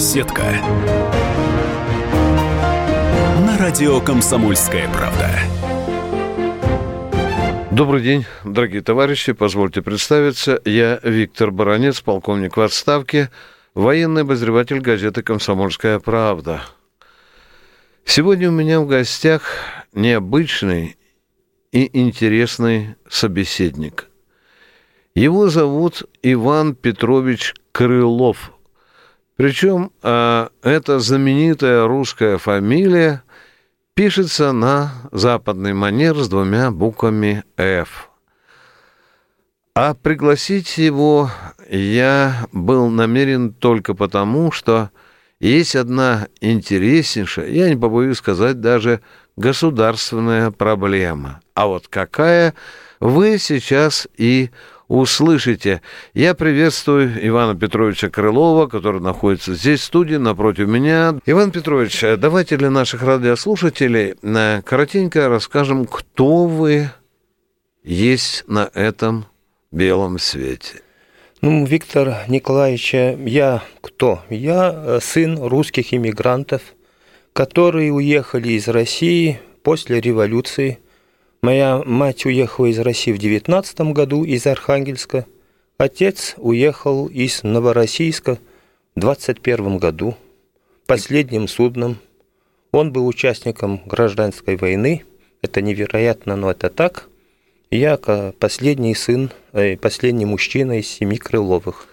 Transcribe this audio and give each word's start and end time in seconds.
Беседка. 0.00 0.44
На 3.44 3.58
радио 3.58 4.00
Комсомольская 4.00 4.88
правда. 4.88 5.28
Добрый 7.70 8.00
день, 8.00 8.24
дорогие 8.42 8.80
товарищи. 8.80 9.34
Позвольте 9.34 9.82
представиться. 9.82 10.58
Я 10.64 11.00
Виктор 11.02 11.50
Баранец, 11.50 12.00
полковник 12.00 12.56
в 12.56 12.62
отставке, 12.62 13.30
военный 13.74 14.22
обозреватель 14.22 14.80
газеты 14.80 15.22
«Комсомольская 15.22 15.98
правда». 15.98 16.62
Сегодня 18.06 18.48
у 18.48 18.52
меня 18.52 18.80
в 18.80 18.86
гостях 18.86 19.42
необычный 19.92 20.96
и 21.72 21.90
интересный 22.00 22.96
собеседник. 23.06 24.08
Его 25.14 25.50
зовут 25.50 26.04
Иван 26.22 26.74
Петрович 26.74 27.52
Крылов. 27.72 28.52
Причем 29.40 29.90
э, 30.02 30.48
эта 30.62 30.98
знаменитая 30.98 31.86
русская 31.86 32.36
фамилия 32.36 33.22
пишется 33.94 34.52
на 34.52 34.92
западный 35.12 35.72
манер 35.72 36.14
с 36.16 36.28
двумя 36.28 36.70
буквами 36.70 37.44
«Ф». 37.56 38.10
А 39.74 39.94
пригласить 39.94 40.76
его 40.76 41.30
я 41.70 42.48
был 42.52 42.90
намерен 42.90 43.54
только 43.54 43.94
потому, 43.94 44.52
что 44.52 44.90
есть 45.40 45.74
одна 45.74 46.28
интереснейшая, 46.42 47.48
я 47.48 47.70
не 47.70 47.80
побоюсь 47.80 48.18
сказать, 48.18 48.60
даже 48.60 49.00
государственная 49.38 50.50
проблема. 50.50 51.40
А 51.54 51.66
вот 51.66 51.88
какая, 51.88 52.52
вы 53.00 53.38
сейчас 53.38 54.06
и 54.18 54.50
услышите. 54.90 55.82
Я 56.14 56.34
приветствую 56.34 57.26
Ивана 57.26 57.54
Петровича 57.54 58.10
Крылова, 58.10 58.66
который 58.66 59.00
находится 59.00 59.54
здесь 59.54 59.80
в 59.80 59.84
студии 59.84 60.16
напротив 60.16 60.66
меня. 60.66 61.14
Иван 61.26 61.52
Петрович, 61.52 62.02
давайте 62.18 62.56
для 62.56 62.70
наших 62.70 63.02
радиослушателей 63.02 64.16
э, 64.20 64.62
коротенько 64.62 65.28
расскажем, 65.28 65.86
кто 65.86 66.46
вы 66.46 66.90
есть 67.84 68.42
на 68.48 68.68
этом 68.74 69.26
белом 69.70 70.18
свете. 70.18 70.82
Ну, 71.40 71.64
Виктор 71.64 72.24
Николаевич, 72.26 72.92
я 72.92 73.62
кто? 73.80 74.24
Я 74.28 74.74
э, 74.74 74.98
сын 75.00 75.38
русских 75.38 75.94
иммигрантов, 75.94 76.62
которые 77.32 77.92
уехали 77.92 78.50
из 78.50 78.66
России 78.66 79.40
после 79.62 80.00
революции– 80.00 80.80
Моя 81.42 81.82
мать 81.86 82.26
уехала 82.26 82.66
из 82.66 82.78
России 82.78 83.12
в 83.12 83.18
19 83.18 83.80
году 83.92 84.24
из 84.24 84.46
Архангельска. 84.46 85.24
Отец 85.78 86.34
уехал 86.36 87.06
из 87.06 87.42
Новороссийска 87.42 88.38
в 88.94 89.00
21 89.00 89.78
году, 89.78 90.16
последним 90.86 91.48
судном. 91.48 91.96
Он 92.72 92.92
был 92.92 93.06
участником 93.06 93.80
гражданской 93.86 94.56
войны. 94.56 95.04
Это 95.40 95.62
невероятно, 95.62 96.36
но 96.36 96.50
это 96.50 96.68
так. 96.68 97.08
Я 97.70 97.96
последний 98.38 98.94
сын, 98.94 99.30
э, 99.52 99.78
последний 99.78 100.26
мужчина 100.26 100.78
из 100.78 100.88
семи 100.88 101.16
Крыловых. 101.16 101.86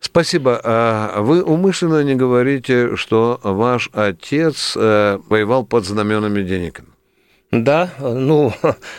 Спасибо. 0.00 0.60
А 0.62 1.22
вы 1.22 1.42
умышленно 1.42 2.04
не 2.04 2.14
говорите, 2.14 2.94
что 2.96 3.40
ваш 3.42 3.88
отец 3.94 4.74
э, 4.76 5.18
воевал 5.30 5.64
под 5.64 5.86
знаменами 5.86 6.42
Деникина? 6.42 6.88
Да, 7.64 7.90
ну, 8.00 8.52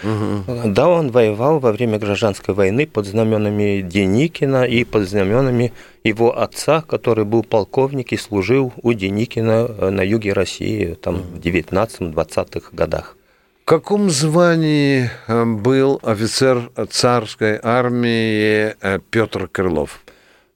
угу. 0.04 0.62
да, 0.66 0.88
он 0.88 1.12
воевал 1.12 1.60
во 1.60 1.72
время 1.72 2.00
гражданской 2.00 2.54
войны 2.54 2.88
под 2.88 3.06
знаменами 3.06 3.82
Деникина 3.82 4.64
и 4.64 4.84
под 4.84 5.08
знаменами 5.08 5.74
его 6.04 6.40
отца, 6.40 6.82
который 6.82 7.26
был 7.26 7.44
полковник 7.44 8.14
и 8.14 8.18
служил 8.18 8.74
у 8.82 8.94
Деникина 8.94 9.68
э, 9.68 9.90
на 9.90 10.02
юге 10.02 10.34
России 10.34 10.94
там, 10.94 11.18
в 11.18 11.40
19-20-х 11.40 12.70
годах. 12.72 13.18
В 13.64 13.66
каком 13.66 14.10
звании 14.10 15.10
э, 15.28 15.46
был 15.46 16.00
офицер 16.04 16.72
царской 16.90 17.60
армии 17.62 18.76
э, 18.82 19.00
Петр 19.10 19.48
Крылов? 19.50 20.00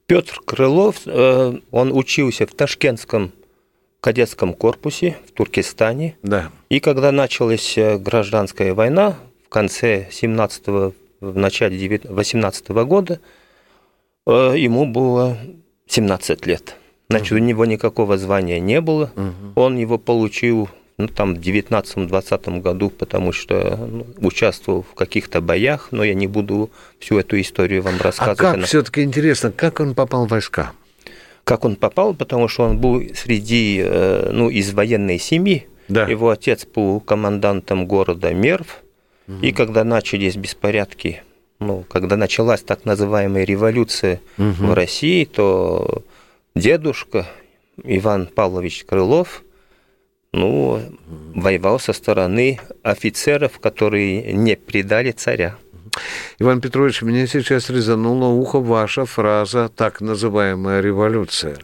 Петр 0.08 0.40
Крылов, 0.46 0.96
он 1.08 1.94
учился 1.94 2.46
в 2.46 2.54
Ташкентском 2.54 3.32
кадетском 4.02 4.54
корпусе 4.54 5.18
в 5.28 5.32
Туркестане. 5.32 6.16
Да. 6.24 6.52
И 6.70 6.80
когда 6.80 7.12
началась 7.12 7.78
э, 7.78 7.98
гражданская 7.98 8.74
война 8.74 9.16
в 9.46 9.50
конце 9.50 10.08
17-го, 10.12 10.94
в 11.22 11.38
начале 11.38 12.02
18 12.04 12.70
-го 12.70 12.86
года, 12.86 13.20
э, 14.26 14.56
ему 14.58 14.86
было 14.86 15.38
17 15.88 16.48
лет. 16.48 16.76
Значит, 17.10 17.34
угу. 17.34 17.42
у 17.42 17.46
него 17.46 17.66
никакого 17.66 18.18
звания 18.18 18.60
не 18.60 18.82
было. 18.82 19.12
Угу. 19.16 19.62
Он 19.62 19.78
его 19.78 19.98
получил 19.98 20.70
ну, 20.98 21.08
там, 21.08 21.36
в 21.36 21.40
19-20 21.40 22.62
году, 22.62 22.90
потому 22.90 23.32
что 23.32 23.78
ну, 23.78 24.06
участвовал 24.20 24.84
в 24.84 24.94
каких-то 24.94 25.42
боях, 25.42 25.90
но 25.92 26.04
я 26.04 26.14
не 26.14 26.28
буду 26.28 26.70
всю 27.00 27.20
эту 27.20 27.40
историю 27.40 27.82
вам 27.82 28.00
рассказывать. 28.00 28.40
А 28.40 28.44
как 28.44 28.54
Она... 28.56 28.66
все-таки 28.66 29.04
интересно, 29.04 29.52
как 29.52 29.80
он 29.80 29.94
попал 29.94 30.26
в 30.26 30.30
войска? 30.30 30.72
Как 31.44 31.66
он 31.66 31.76
попал, 31.76 32.14
потому 32.14 32.48
что 32.48 32.64
он 32.64 32.78
был 32.78 33.02
среди, 33.14 33.82
э, 33.84 34.30
ну, 34.32 34.50
из 34.50 34.74
военной 34.74 35.20
семьи. 35.20 35.68
Да. 35.88 36.08
Его 36.08 36.30
отец 36.30 36.66
был 36.66 37.02
командантом 37.02 37.86
города 37.86 38.34
Мерв. 38.34 38.84
Угу. 39.28 39.38
И 39.42 39.52
когда 39.52 39.84
начались 39.84 40.36
беспорядки, 40.36 41.24
ну, 41.60 41.84
когда 41.90 42.16
началась 42.18 42.62
так 42.62 42.86
называемая 42.86 43.44
революция 43.44 44.22
угу. 44.38 44.68
в 44.68 44.74
России, 44.74 45.26
то 45.26 46.04
дедушка 46.56 47.28
Иван 47.84 48.28
Павлович 48.28 48.86
Крылов, 48.86 49.44
ну, 50.34 50.80
воевал 51.36 51.80
со 51.80 51.94
стороны 51.94 52.60
офицеров, 52.84 53.60
которые 53.60 54.34
не 54.34 54.56
предали 54.56 55.12
царя. 55.12 55.58
Иван 56.40 56.62
Петрович, 56.62 57.02
мне 57.02 57.28
сейчас 57.28 57.70
резануло 57.70 58.28
ухо 58.28 58.60
ваша 58.60 59.06
фраза 59.06 59.70
«так 59.70 60.02
называемая 60.02 60.82
революция». 60.82 61.58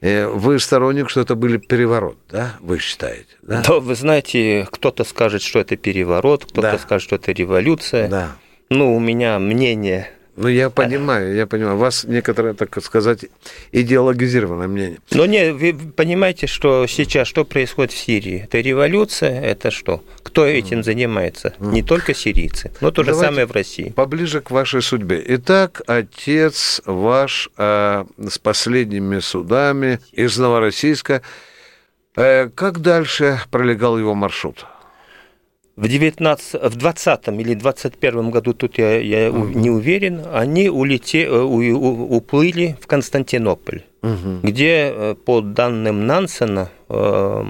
Э, 0.00 0.26
вы 0.26 0.58
сторонник, 0.58 1.10
что 1.10 1.20
это 1.20 1.34
были 1.34 1.58
переворот, 1.58 2.16
да, 2.30 2.56
вы 2.60 2.78
считаете? 2.78 3.26
Да, 3.42 3.62
да 3.66 3.80
вы 3.80 3.94
знаете, 3.94 4.66
кто-то 4.70 5.04
скажет, 5.04 5.42
что 5.42 5.58
это 5.58 5.76
переворот, 5.76 6.44
кто-то 6.44 6.72
да. 6.72 6.78
скажет, 6.78 7.02
что 7.04 7.16
это 7.16 7.32
революция. 7.32 8.08
Да. 8.08 8.36
Ну, 8.70 8.96
у 8.96 9.00
меня 9.00 9.38
мнение 9.38 10.10
ну, 10.36 10.48
я 10.48 10.70
понимаю, 10.70 11.34
я 11.34 11.46
понимаю. 11.46 11.76
У 11.76 11.78
вас 11.78 12.04
некоторое, 12.04 12.54
так 12.54 12.82
сказать, 12.82 13.26
идеологизированное 13.72 14.68
мнение. 14.68 14.98
Но 15.10 15.26
не, 15.26 15.52
вы 15.52 15.74
понимаете, 15.74 16.46
что 16.46 16.86
сейчас 16.86 17.28
что 17.28 17.44
происходит 17.44 17.92
в 17.92 17.98
Сирии? 17.98 18.42
Это 18.44 18.60
революция, 18.60 19.40
это 19.40 19.70
что? 19.70 20.02
Кто 20.22 20.46
этим 20.46 20.82
занимается? 20.82 21.54
Не 21.58 21.82
только 21.82 22.14
сирийцы, 22.14 22.72
но 22.80 22.90
то 22.90 23.02
же 23.02 23.10
Давайте 23.10 23.28
самое 23.28 23.46
в 23.46 23.52
России. 23.52 23.90
Поближе 23.90 24.40
к 24.40 24.50
вашей 24.50 24.82
судьбе. 24.82 25.22
Итак, 25.26 25.82
отец 25.86 26.80
ваш 26.86 27.50
э, 27.56 28.04
с 28.16 28.38
последними 28.38 29.18
судами 29.18 30.00
из 30.12 30.38
Новороссийска. 30.38 31.22
Э, 32.16 32.48
как 32.48 32.80
дальше 32.80 33.40
пролегал 33.50 33.98
его 33.98 34.14
маршрут? 34.14 34.66
В 35.80 35.88
19, 35.88 36.62
в 36.62 36.76
20 36.76 37.28
или 37.28 37.54
21 37.54 38.30
году, 38.30 38.52
тут 38.52 38.76
я, 38.76 39.00
я 39.00 39.30
угу. 39.30 39.46
не 39.46 39.70
уверен, 39.70 40.20
они 40.30 40.68
улете, 40.68 41.24
э, 41.24 41.40
у, 41.40 41.56
у, 41.56 42.16
уплыли 42.16 42.76
в 42.82 42.86
Константинополь, 42.86 43.84
угу. 44.02 44.40
где, 44.42 44.92
э, 44.94 45.14
по 45.14 45.40
данным 45.40 46.06
Нансена, 46.06 46.68
э, 46.90 47.44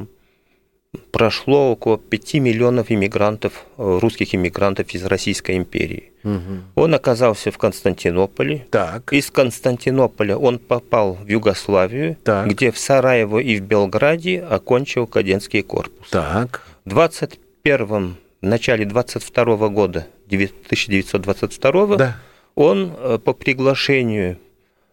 прошло 1.11 1.73
около 1.73 1.99
5 1.99 2.35
миллионов 2.35 2.93
иммигрантов, 2.93 3.67
русских 3.77 4.33
иммигрантов 4.33 4.95
из 4.95 5.05
Российской 5.05 5.57
империи. 5.57 6.13
Угу. 6.23 6.83
Он 6.83 6.95
оказался 6.95 7.51
в 7.51 7.59
Константинополе. 7.59 8.65
Так. 8.71 9.13
Из 9.13 9.29
Константинополя 9.33 10.37
он 10.37 10.61
попал 10.61 11.15
в 11.15 11.27
Югославию, 11.27 12.17
так. 12.23 12.47
где 12.47 12.71
в 12.71 12.79
Сараево 12.79 13.39
и 13.41 13.59
в 13.59 13.63
Белграде 13.63 14.41
окончил 14.41 15.09
кадетский 15.09 15.63
корпус. 15.63 16.11
Так. 16.11 16.63
20 16.85 17.41
21 17.63 18.17
в 18.41 18.47
начале 18.47 18.87
22 18.87 19.69
года, 19.69 20.07
1922, 20.27 21.97
да. 21.97 22.17
он 22.55 22.95
э, 22.97 23.19
по 23.23 23.35
приглашению 23.35 24.39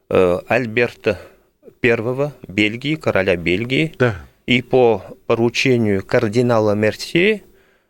э, 0.09 0.39
Альберта 0.47 1.17
I 1.81 2.31
Бельгии, 2.47 2.95
короля 2.95 3.37
Бельгии, 3.37 3.93
да. 3.97 4.15
и 4.45 4.61
по 4.61 5.01
поручению 5.27 6.03
кардинала 6.05 6.73
Мерсье 6.73 7.43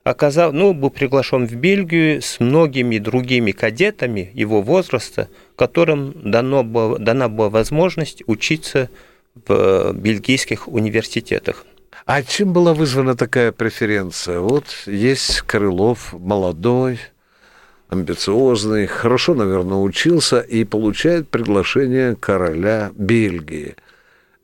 оказал, 0.03 0.53
ну, 0.53 0.73
был 0.73 0.91
приглашен 0.91 1.47
в 1.47 1.55
Бельгию 1.55 2.21
с 2.21 2.39
многими 2.39 2.99
другими 2.99 3.51
кадетами 3.53 4.29
его 4.35 4.61
возраста, 4.61 5.27
которым 5.55 6.13
дано 6.29 6.63
было, 6.63 6.99
дана 6.99 7.29
была 7.29 7.49
возможность 7.49 8.21
учиться 8.27 8.91
в 9.33 9.51
э, 9.51 9.93
бельгийских 9.93 10.67
университетах. 10.67 11.65
А 12.07 12.23
чем 12.23 12.53
была 12.53 12.73
вызвана 12.73 13.17
такая 13.17 13.51
преференция? 13.51 14.39
Вот 14.39 14.63
есть 14.85 15.41
Крылов, 15.41 16.13
молодой, 16.13 17.01
амбициозный, 17.89 18.87
хорошо, 18.87 19.35
наверное, 19.35 19.79
учился 19.79 20.39
и 20.39 20.63
получает 20.63 21.27
приглашение 21.27 22.15
короля 22.15 22.91
Бельгии. 22.95 23.75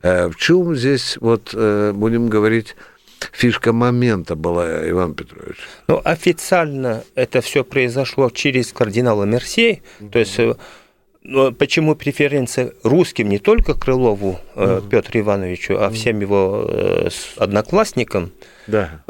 Э, 0.02 0.28
в 0.28 0.36
чем 0.36 0.76
здесь, 0.76 1.16
вот, 1.22 1.52
э, 1.54 1.92
будем 1.94 2.28
говорить, 2.28 2.76
фишка 3.32 3.72
момента 3.72 4.34
была, 4.36 4.86
Иван 4.90 5.14
Петрович? 5.14 5.56
Ну, 5.88 6.02
официально 6.04 7.02
это 7.14 7.40
все 7.40 7.64
произошло 7.64 8.28
через 8.28 8.74
кардинала 8.74 9.24
Мерсей, 9.24 9.82
mm-hmm. 10.00 10.10
то 10.10 10.18
есть 10.18 10.38
но 10.38 10.58
почему 11.58 11.94
преференция 11.94 12.72
русским 12.82 13.28
не 13.28 13.38
только 13.38 13.74
Крылову 13.74 14.38
mm-hmm. 14.54 14.88
Петру 14.88 15.20
Ивановичу, 15.20 15.76
а 15.78 15.90
всем 15.90 16.20
его 16.20 16.68
одноклассникам? 17.36 18.30
Да. 18.66 19.00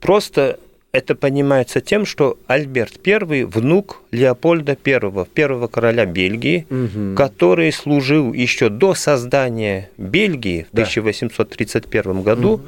Просто 0.00 0.58
это 0.96 1.14
понимается 1.14 1.82
тем, 1.82 2.06
что 2.06 2.38
Альберт 2.46 3.06
I 3.06 3.44
внук 3.44 4.00
Леопольда 4.12 4.78
I, 4.82 5.26
первого 5.26 5.66
короля 5.66 6.06
Бельгии, 6.06 6.66
угу. 6.70 7.14
который 7.14 7.70
служил 7.70 8.32
еще 8.32 8.70
до 8.70 8.94
создания 8.94 9.90
Бельгии 9.98 10.62
в 10.72 10.74
да. 10.74 10.84
1831 10.84 12.22
году 12.22 12.52
угу. 12.52 12.62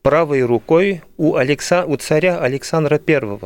правой 0.00 0.42
рукой 0.42 1.02
у, 1.18 1.36
Алекса... 1.36 1.84
у 1.84 1.96
царя 1.96 2.38
Александра 2.40 2.98
I. 3.06 3.38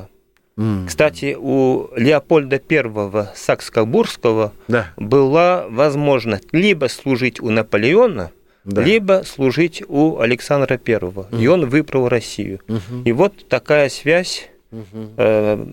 Mm. 0.56 0.87
Кстати, 0.87 1.37
у 1.38 1.88
Леопольда 1.96 2.60
I 2.69 3.26
Сакскобурского 3.34 4.52
да. 4.69 4.93
была 4.96 5.66
возможность 5.69 6.49
либо 6.52 6.87
служить 6.87 7.40
у 7.40 7.49
Наполеона, 7.50 8.32
да. 8.64 8.82
либо 8.82 9.22
служить 9.25 9.82
у 9.88 10.19
Александра 10.19 10.76
Первого. 10.76 11.28
Угу. 11.31 11.37
И 11.38 11.46
он 11.46 11.66
выбрал 11.69 12.08
Россию. 12.08 12.60
Угу. 12.69 13.02
И 13.04 13.12
вот 13.12 13.49
такая 13.49 13.88
связь 13.88 14.50
угу. 14.70 15.12
э, 15.16 15.66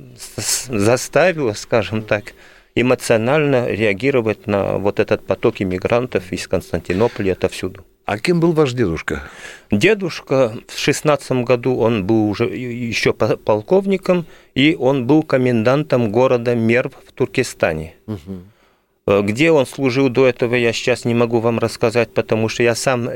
заставила, 0.68 1.54
скажем 1.54 2.04
так, 2.04 2.34
эмоционально 2.76 3.70
реагировать 3.70 4.48
на 4.48 4.78
вот 4.78 5.00
этот 5.00 5.26
поток 5.26 5.56
иммигрантов 5.60 6.32
из 6.32 6.48
Константинополя 6.48 7.34
отовсюду. 7.34 7.86
А 8.10 8.18
кем 8.18 8.40
был 8.40 8.54
ваш 8.54 8.74
дедушка? 8.74 9.22
Дедушка 9.70 10.56
в 10.68 10.80
шестнадцатом 10.80 11.46
году 11.46 11.78
он 11.78 12.06
был 12.06 12.28
уже 12.28 12.46
еще 12.46 13.14
полковником, 13.14 14.26
и 14.56 14.76
он 14.80 15.06
был 15.06 15.22
комендантом 15.22 16.12
города 16.12 16.56
Мерв 16.56 16.94
в 17.06 17.12
Туркестане. 17.12 17.94
Угу. 18.08 18.20
Э, 19.06 19.22
где 19.22 19.52
он 19.52 19.68
служил 19.68 20.10
до 20.10 20.26
этого, 20.26 20.56
я 20.56 20.74
сейчас 20.74 21.06
не 21.06 21.14
могу 21.14 21.40
вам 21.40 21.60
рассказать, 21.60 22.12
потому 22.12 22.50
что 22.50 22.64
я 22.64 22.74
сам 22.74 23.12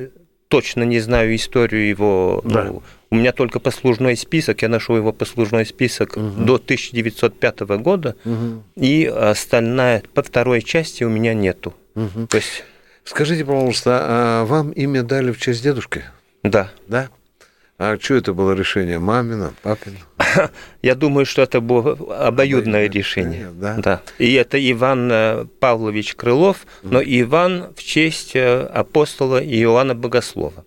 точно 0.47 0.83
не 0.83 0.99
знаю 0.99 1.35
историю 1.35 1.89
его. 1.89 2.41
Да. 2.45 2.65
Ну, 2.65 2.83
у 3.09 3.15
меня 3.15 3.31
только 3.31 3.59
послужной 3.59 4.15
список, 4.15 4.61
я 4.61 4.69
нашел 4.69 4.95
его 4.95 5.11
послужной 5.11 5.65
список 5.65 6.17
угу. 6.17 6.43
до 6.43 6.55
1905 6.57 7.61
года, 7.81 8.15
угу. 8.25 8.61
и 8.75 9.05
остальная 9.05 10.03
по 10.13 10.21
второй 10.21 10.61
части 10.61 11.03
у 11.03 11.09
меня 11.09 11.33
нету. 11.33 11.73
Угу. 11.95 12.27
То 12.27 12.37
есть... 12.37 12.63
Скажите, 13.03 13.45
пожалуйста, 13.45 13.99
а 14.01 14.45
вам 14.45 14.71
имя 14.71 15.03
дали 15.03 15.31
в 15.31 15.39
честь 15.39 15.63
дедушки? 15.63 16.03
Да. 16.43 16.71
Да? 16.87 17.09
А 17.77 17.97
что 17.99 18.15
это 18.15 18.33
было 18.33 18.53
решение? 18.53 18.99
Мамина, 18.99 19.53
папина? 19.61 19.97
Я 20.81 20.95
думаю, 20.95 21.25
что 21.25 21.41
это 21.41 21.59
было 21.59 21.97
обоюдное 22.27 22.89
решение. 22.89 23.49
Да? 23.53 23.75
да. 23.77 24.01
И 24.19 24.33
это 24.33 24.57
Иван 24.71 25.09
э, 25.11 25.45
Павлович 25.59 26.15
Крылов, 26.15 26.65
но 26.83 27.01
Иван 27.03 27.73
в 27.75 27.83
честь 27.83 28.35
э, 28.35 28.61
апостола 28.61 29.43
Иоанна 29.43 29.95
Богослова. 29.95 30.63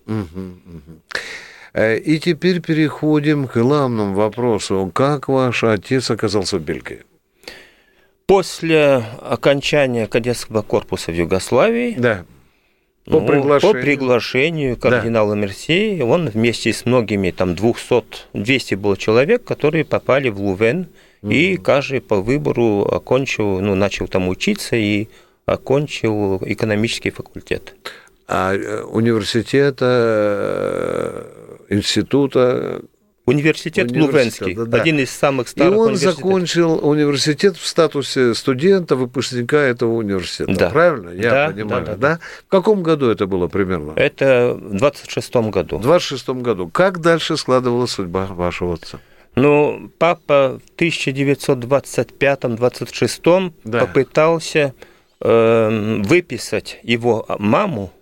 Э, 1.73 1.97
и 1.97 2.19
теперь 2.19 2.61
переходим 2.61 3.47
к 3.47 3.57
главному 3.57 4.15
вопросу. 4.15 4.91
Как 4.93 5.29
ваш 5.29 5.63
отец 5.65 6.11
оказался 6.11 6.59
в 6.59 6.63
Бельгии? 6.63 7.05
После 8.27 9.05
окончания 9.21 10.09
кадетского 10.09 10.63
корпуса 10.63 11.13
в 11.13 11.15
Югославии 11.15 11.95
да. 11.97 12.25
По, 13.05 13.21
ну, 13.21 13.27
приглашению. 13.27 13.75
по 13.75 13.81
приглашению 13.81 14.77
кардинала 14.77 15.35
да. 15.35 15.41
Мерсии, 15.41 16.01
он 16.01 16.29
вместе 16.29 16.73
с 16.73 16.85
многими, 16.85 17.31
там 17.31 17.55
200, 17.55 18.05
200 18.33 18.75
было 18.75 18.97
человек, 18.97 19.45
которые 19.45 19.85
попали 19.85 20.29
в 20.29 20.41
Лувен, 20.41 20.89
mm 21.23 21.33
и 21.33 21.57
каждый 21.57 22.01
по 22.01 22.17
выбору 22.21 22.83
окончил, 22.83 23.61
ну, 23.61 23.75
начал 23.75 24.07
там 24.07 24.29
учиться 24.29 24.77
и 24.77 25.09
окончил 25.45 26.39
экономический 26.45 27.11
факультет. 27.11 27.75
А 28.29 28.55
э, 28.55 28.83
университета, 28.83 29.87
э, 31.69 31.75
института 31.75 32.83
Университет, 33.27 33.91
университет 33.91 34.15
Лувенский, 34.15 34.55
да, 34.55 34.65
да. 34.67 34.81
один 34.81 35.01
из 35.01 35.11
самых 35.11 35.49
старых 35.49 35.75
И 35.75 35.77
он 35.77 35.97
закончил 35.97 36.79
университет 36.89 37.57
в 37.57 37.67
статусе 37.67 38.35
студента, 38.35 38.95
выпускника 38.95 39.59
этого 39.59 39.95
университета, 39.95 40.57
да. 40.57 40.71
правильно? 40.71 41.11
Я 41.11 41.31
да, 41.31 41.49
понимаю, 41.49 41.85
да, 41.85 41.97
да, 41.97 41.99
да? 41.99 42.21
В 42.47 42.49
каком 42.49 42.85
году 42.85 43.11
это 43.11 43.27
было 43.27 43.49
примерно? 43.49 43.95
Это 43.97 44.57
в 44.57 44.77
26-м 44.77 45.51
году. 45.51 45.79
В 45.79 45.87
26-м 45.89 46.45
году. 46.45 46.69
Как 46.69 47.01
дальше 47.01 47.37
складывалась 47.37 47.91
судьба 47.91 48.27
вашего 48.27 48.75
отца? 48.75 49.01
Ну, 49.35 49.91
папа 49.99 50.61
в 50.65 50.81
1925-26 50.81 53.53
да. 53.65 53.81
попытался 53.81 54.73
э, 55.21 56.03
выписать 56.05 56.79
его 56.85 57.27
маму, 57.41 57.93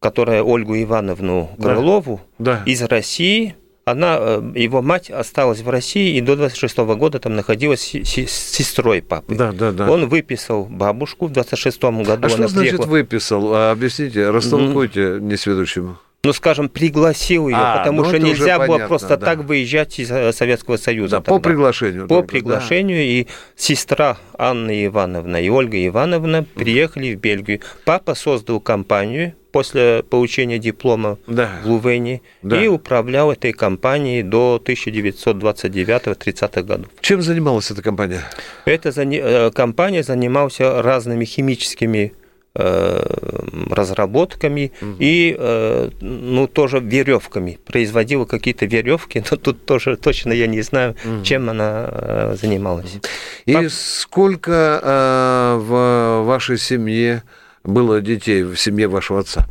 которая 0.00 0.42
Ольгу 0.42 0.74
Ивановну 0.74 1.50
Крылову, 1.60 2.22
да. 2.38 2.62
Да. 2.64 2.66
из 2.70 2.80
России– 2.80 3.54
она, 3.90 4.16
э, 4.18 4.52
его 4.54 4.82
мать 4.82 5.10
осталась 5.10 5.60
в 5.60 5.68
России 5.68 6.16
и 6.16 6.20
до 6.20 6.36
26 6.36 6.78
-го 6.78 6.96
года 6.96 7.18
там 7.18 7.36
находилась 7.36 7.94
с 7.94 8.30
сестрой 8.30 9.02
папы. 9.02 9.34
Да, 9.34 9.52
да, 9.52 9.72
да. 9.72 9.90
Он 9.90 10.08
выписал 10.08 10.64
бабушку 10.64 11.26
в 11.26 11.32
26 11.32 12.04
году. 12.04 12.26
А 12.26 12.28
что 12.28 12.48
значит 12.48 12.86
выписал? 12.86 13.54
А, 13.54 13.70
объясните, 13.72 14.30
растолкуйте 14.30 15.18
несведущему 15.20 15.98
ну, 16.28 16.34
скажем, 16.34 16.68
пригласил 16.68 17.48
ее, 17.48 17.56
а, 17.56 17.78
потому 17.78 18.02
ну, 18.02 18.08
что 18.10 18.18
нельзя 18.18 18.58
было 18.58 18.66
понятно, 18.66 18.88
просто 18.88 19.16
да. 19.16 19.24
так 19.24 19.44
выезжать 19.44 19.98
из 19.98 20.10
э, 20.10 20.30
Советского 20.34 20.76
Союза. 20.76 21.16
Да, 21.16 21.22
по 21.22 21.38
приглашению. 21.38 22.02
По 22.02 22.16
только, 22.16 22.28
приглашению, 22.28 22.98
да. 22.98 23.02
и 23.02 23.26
сестра 23.56 24.18
Анна 24.36 24.84
Ивановна 24.84 25.42
и 25.42 25.48
Ольга 25.48 25.86
Ивановна 25.86 26.44
приехали 26.54 27.14
в 27.14 27.18
Бельгию. 27.18 27.60
Папа 27.86 28.14
создал 28.14 28.60
компанию 28.60 29.32
после 29.52 30.02
получения 30.02 30.58
диплома 30.58 31.16
да. 31.26 31.48
в 31.64 31.70
Лувене 31.70 32.20
да. 32.42 32.62
и 32.62 32.66
управлял 32.66 33.32
этой 33.32 33.54
компанией 33.54 34.22
до 34.22 34.62
1929-30 34.62 36.62
годов. 36.62 36.88
Чем 37.00 37.22
занималась 37.22 37.70
эта 37.70 37.80
компания? 37.80 38.20
Эта 38.66 38.90
э, 38.90 39.50
компания 39.52 40.02
занималась 40.02 40.60
разными 40.60 41.24
химическими 41.24 42.12
разработками 42.58 44.72
угу. 44.80 44.96
и 44.98 45.34
э, 45.38 45.90
ну 46.00 46.46
тоже 46.46 46.80
веревками 46.80 47.58
производила 47.64 48.24
какие-то 48.24 48.66
веревки 48.66 49.22
но 49.30 49.36
тут 49.36 49.64
тоже 49.64 49.96
точно 49.96 50.32
я 50.32 50.46
не 50.46 50.62
знаю 50.62 50.96
угу. 51.04 51.24
чем 51.24 51.48
она 51.48 51.88
э, 51.90 52.36
занималась 52.40 52.98
и 53.46 53.52
Пап... 53.52 53.64
сколько 53.70 55.58
в 55.58 56.22
вашей 56.24 56.58
семье 56.58 57.22
было 57.64 58.00
детей 58.00 58.42
в 58.42 58.56
семье 58.56 58.88
вашего 58.88 59.20
отца 59.20 59.46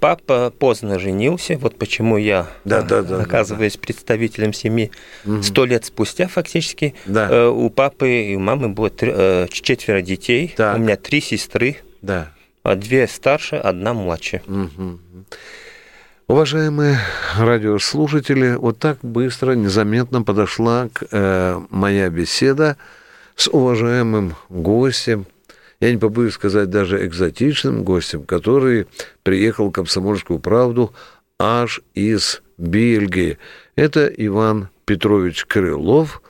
Папа 0.00 0.50
поздно 0.58 0.98
женился, 0.98 1.58
вот 1.58 1.76
почему 1.76 2.16
я 2.16 2.46
да, 2.64 2.80
да, 2.80 3.02
да, 3.02 3.20
оказываюсь 3.20 3.74
да, 3.74 3.78
да. 3.78 3.82
представителем 3.82 4.54
семьи. 4.54 4.90
Сто 5.42 5.62
угу. 5.62 5.70
лет 5.70 5.84
спустя 5.84 6.28
фактически 6.28 6.94
да. 7.04 7.50
у 7.50 7.68
папы 7.68 8.22
и 8.22 8.36
у 8.36 8.40
мамы 8.40 8.70
было 8.70 8.88
четверо 9.50 10.00
детей, 10.00 10.54
так. 10.56 10.78
у 10.78 10.80
меня 10.80 10.96
три 10.96 11.20
сестры, 11.20 11.76
да. 12.02 12.32
А 12.62 12.74
две 12.74 13.06
старше, 13.08 13.56
одна 13.56 13.94
младше. 13.94 14.42
Угу. 14.46 14.98
Уважаемые 16.28 16.98
радиослушатели, 17.36 18.54
вот 18.54 18.78
так 18.78 18.98
быстро, 19.02 19.52
незаметно 19.52 20.22
подошла 20.22 20.88
к, 20.92 21.04
э, 21.10 21.60
моя 21.70 22.08
беседа 22.08 22.76
с 23.34 23.48
уважаемым 23.48 24.36
гостем, 24.48 25.26
я 25.80 25.90
не 25.90 25.96
побоюсь 25.96 26.34
сказать 26.34 26.68
даже 26.68 27.04
экзотичным 27.06 27.84
гостем, 27.84 28.24
который 28.24 28.86
приехал 29.22 29.70
в 29.70 29.72
«Комсомольскую 29.72 30.38
правду» 30.38 30.92
аж 31.38 31.80
из 31.94 32.42
Бельгии. 32.58 33.38
Это 33.74 34.06
Иван 34.06 34.68
Петрович 34.84 35.46
Крылов, 35.46 36.22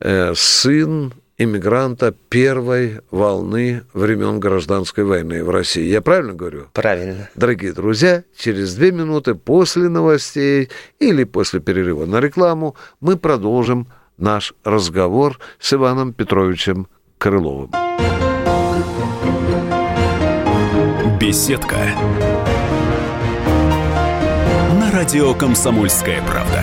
э, 0.00 0.34
сын 0.34 1.14
иммигранта 1.38 2.14
первой 2.28 3.00
волны 3.10 3.82
времен 3.92 4.40
гражданской 4.40 5.04
войны 5.04 5.44
в 5.44 5.50
России. 5.50 5.84
Я 5.84 6.00
правильно 6.00 6.34
говорю? 6.34 6.66
Правильно. 6.72 7.28
Дорогие 7.34 7.72
друзья, 7.72 8.24
через 8.36 8.74
две 8.74 8.92
минуты 8.92 9.34
после 9.34 9.88
новостей 9.88 10.70
или 10.98 11.24
после 11.24 11.60
перерыва 11.60 12.06
на 12.06 12.20
рекламу 12.20 12.76
мы 13.00 13.16
продолжим 13.16 13.88
наш 14.16 14.54
разговор 14.64 15.38
с 15.58 15.72
Иваном 15.72 16.12
Петровичем 16.12 16.88
Крыловым. 17.18 17.70
Беседка. 21.20 21.76
На 24.78 24.90
радио 24.92 25.34
«Комсомольская 25.34 26.22
правда». 26.22 26.62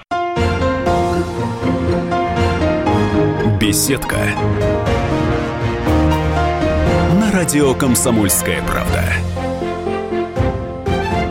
Беседка. 3.71 4.17
На 7.21 7.31
радио 7.31 7.73
«Комсомольская 7.73 8.61
правда». 8.67 9.05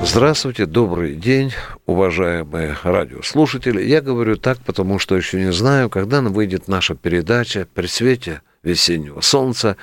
Здравствуйте, 0.06 0.64
добрый 0.64 1.16
день, 1.16 1.52
уважаемые 1.84 2.78
радиослушатели. 2.82 3.82
Я 3.82 4.00
говорю 4.00 4.36
так, 4.36 4.58
потому 4.60 4.98
что 4.98 5.18
еще 5.18 5.38
не 5.38 5.52
знаю, 5.52 5.90
когда 5.90 6.22
выйдет 6.22 6.66
наша 6.66 6.94
передача 6.94 7.68
при 7.74 7.86
свете 7.86 8.40
весеннего 8.62 9.20
солнца 9.20 9.76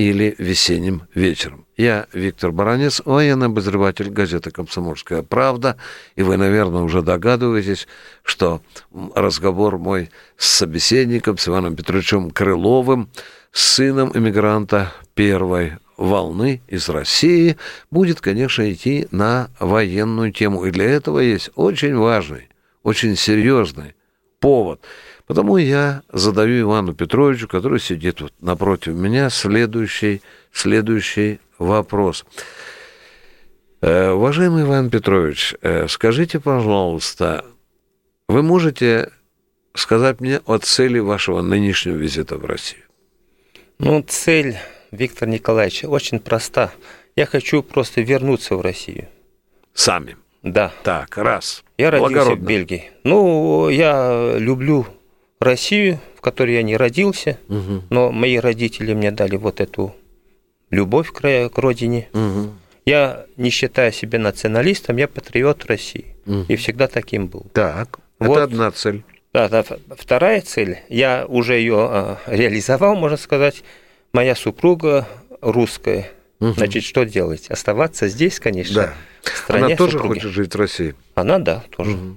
или 0.00 0.34
весенним 0.38 1.02
вечером. 1.14 1.66
Я 1.76 2.06
Виктор 2.14 2.52
Баранец, 2.52 3.02
военный 3.04 3.48
обозреватель 3.48 4.08
газеты 4.08 4.50
«Комсомольская 4.50 5.22
правда», 5.22 5.76
и 6.16 6.22
вы, 6.22 6.38
наверное, 6.38 6.80
уже 6.80 7.02
догадываетесь, 7.02 7.86
что 8.22 8.62
разговор 9.14 9.76
мой 9.76 10.08
с 10.38 10.48
собеседником, 10.48 11.36
с 11.36 11.46
Иваном 11.48 11.76
Петровичем 11.76 12.30
Крыловым, 12.30 13.10
сыном 13.52 14.10
иммигранта 14.14 14.90
первой 15.12 15.74
волны 15.98 16.62
из 16.66 16.88
России 16.88 17.58
будет, 17.90 18.22
конечно, 18.22 18.72
идти 18.72 19.06
на 19.10 19.50
военную 19.58 20.32
тему. 20.32 20.64
И 20.64 20.70
для 20.70 20.86
этого 20.86 21.18
есть 21.18 21.50
очень 21.56 21.94
важный, 21.94 22.48
очень 22.82 23.16
серьезный 23.16 23.94
повод. 24.38 24.80
Потому 25.30 25.58
я 25.58 26.02
задаю 26.12 26.62
Ивану 26.62 26.92
Петровичу, 26.92 27.46
который 27.46 27.78
сидит 27.78 28.20
вот 28.20 28.32
напротив 28.40 28.94
меня, 28.94 29.30
следующий, 29.30 30.22
следующий 30.50 31.38
вопрос. 31.56 32.24
Э, 33.80 34.10
уважаемый 34.10 34.64
Иван 34.64 34.90
Петрович, 34.90 35.54
э, 35.62 35.86
скажите, 35.86 36.40
пожалуйста, 36.40 37.44
вы 38.28 38.42
можете 38.42 39.12
сказать 39.74 40.20
мне 40.20 40.40
о 40.46 40.58
цели 40.58 40.98
вашего 40.98 41.42
нынешнего 41.42 41.94
визита 41.94 42.36
в 42.36 42.44
Россию? 42.44 42.82
Ну, 43.78 44.02
цель 44.02 44.56
Виктор 44.90 45.28
Николаевич, 45.28 45.84
очень 45.84 46.18
проста. 46.18 46.72
Я 47.14 47.26
хочу 47.26 47.62
просто 47.62 48.00
вернуться 48.00 48.56
в 48.56 48.62
Россию. 48.62 49.06
Сами? 49.74 50.16
Да. 50.42 50.72
Так, 50.82 51.16
раз. 51.16 51.62
Я 51.78 51.92
родился 51.92 52.34
в 52.34 52.40
Бельгии. 52.40 52.90
Ну, 53.04 53.68
я 53.68 54.34
люблю 54.36 54.88
Россию, 55.40 56.00
в 56.16 56.20
которой 56.20 56.54
я 56.54 56.62
не 56.62 56.76
родился, 56.76 57.38
угу. 57.48 57.82
но 57.88 58.12
мои 58.12 58.36
родители 58.36 58.92
мне 58.92 59.10
дали 59.10 59.36
вот 59.36 59.60
эту 59.60 59.94
любовь 60.70 61.10
к, 61.10 61.48
к 61.48 61.58
родине. 61.58 62.08
Угу. 62.12 62.50
Я 62.86 63.24
не 63.36 63.50
считаю 63.50 63.92
себя 63.92 64.18
националистом, 64.18 64.98
я 64.98 65.08
патриот 65.08 65.64
России. 65.64 66.14
Угу. 66.26 66.44
И 66.48 66.56
всегда 66.56 66.88
таким 66.88 67.26
был. 67.26 67.46
Так, 67.54 67.98
вот. 68.18 68.36
это 68.36 68.44
одна 68.44 68.70
цель. 68.70 69.02
Да, 69.32 69.48
да, 69.48 69.64
вторая 69.96 70.40
цель, 70.40 70.80
я 70.88 71.24
уже 71.26 71.54
ее 71.54 71.76
а, 71.78 72.18
реализовал, 72.26 72.96
можно 72.96 73.16
сказать 73.16 73.62
моя 74.12 74.34
супруга 74.34 75.08
русская. 75.40 76.10
Угу. 76.40 76.54
Значит, 76.54 76.84
что 76.84 77.04
делать? 77.04 77.48
Оставаться 77.48 78.08
здесь, 78.08 78.40
конечно. 78.40 78.74
Да. 78.74 78.94
В 79.22 79.36
стране 79.36 79.66
Она 79.66 79.76
тоже 79.76 79.92
супруги. 79.92 80.18
хочет 80.18 80.32
жить 80.32 80.54
в 80.54 80.58
России. 80.58 80.94
Она, 81.14 81.38
да, 81.38 81.62
тоже. 81.76 81.92
Угу. 81.92 82.16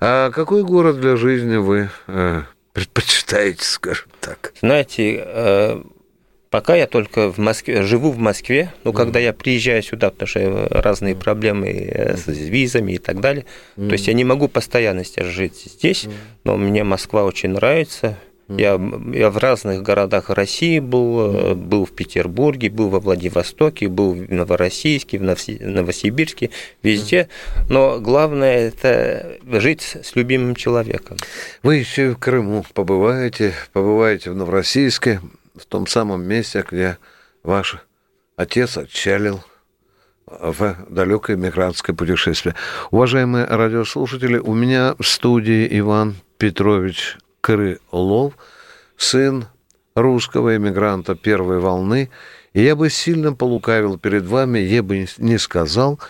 А 0.00 0.30
какой 0.30 0.62
город 0.62 1.00
для 1.00 1.16
жизни 1.16 1.56
вы 1.56 1.90
э, 2.06 2.42
предпочитаете, 2.72 3.64
скажем 3.64 4.08
так? 4.20 4.52
Знаете, 4.60 5.22
э, 5.24 5.82
пока 6.50 6.74
я 6.74 6.86
только 6.86 7.32
в 7.32 7.38
Москве, 7.38 7.82
живу 7.82 8.10
в 8.10 8.18
Москве, 8.18 8.72
но 8.84 8.90
угу. 8.90 8.98
когда 8.98 9.18
я 9.18 9.32
приезжаю 9.32 9.82
сюда, 9.82 10.10
потому 10.10 10.28
что 10.28 10.68
разные 10.70 11.14
проблемы 11.14 11.68
э, 11.68 12.16
с 12.16 12.26
визами 12.26 12.92
и 12.92 12.98
так 12.98 13.20
далее, 13.20 13.46
угу. 13.76 13.88
то 13.88 13.92
есть 13.92 14.06
я 14.06 14.14
не 14.14 14.24
могу 14.24 14.48
постоянно 14.48 15.02
жить 15.04 15.62
здесь, 15.64 16.04
угу. 16.04 16.14
но 16.44 16.56
мне 16.56 16.84
Москва 16.84 17.24
очень 17.24 17.50
нравится. 17.50 18.18
Я, 18.48 18.80
я 19.12 19.30
в 19.30 19.38
разных 19.38 19.82
городах 19.82 20.30
России 20.30 20.78
был, 20.78 21.54
был 21.56 21.84
в 21.84 21.92
Петербурге, 21.92 22.70
был 22.70 22.90
во 22.90 23.00
Владивостоке, 23.00 23.88
был 23.88 24.12
в 24.12 24.30
Новороссийске, 24.32 25.18
в 25.18 25.22
Новосибирске, 25.22 26.50
везде. 26.82 27.28
Но 27.68 27.98
главное 27.98 28.68
это 28.68 29.38
жить 29.44 29.96
с 30.00 30.14
любимым 30.14 30.54
человеком. 30.54 31.16
Вы 31.64 31.76
еще 31.76 32.06
и 32.06 32.14
в 32.14 32.18
Крыму 32.18 32.64
побываете, 32.72 33.52
побываете 33.72 34.30
в 34.30 34.36
Новороссийске, 34.36 35.20
в 35.56 35.66
том 35.66 35.88
самом 35.88 36.24
месте, 36.24 36.64
где 36.70 36.98
ваш 37.42 37.78
отец 38.36 38.76
отчалил 38.76 39.42
в 40.26 40.76
далекое 40.88 41.36
мигрантское 41.36 41.96
путешествие. 41.96 42.54
Уважаемые 42.90 43.44
радиослушатели, 43.46 44.38
у 44.38 44.54
меня 44.54 44.94
в 44.98 45.04
студии 45.04 45.66
Иван 45.78 46.16
Петрович 46.38 47.16
Крылов, 47.46 48.32
сын 48.96 49.46
русского 49.94 50.56
эмигранта 50.56 51.14
первой 51.14 51.60
волны, 51.60 52.10
и 52.54 52.62
я 52.64 52.74
бы 52.74 52.90
сильно 52.90 53.34
полукавил 53.34 53.98
перед 53.98 54.24
вами, 54.24 54.58
я 54.58 54.82
бы 54.82 55.06
не 55.18 55.38
сказал, 55.38 56.00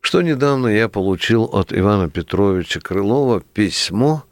что 0.00 0.22
недавно 0.22 0.68
я 0.68 0.88
получил 0.88 1.44
от 1.44 1.74
Ивана 1.74 2.08
Петровича 2.08 2.80
Крылова 2.80 3.42
письмо 3.42 4.24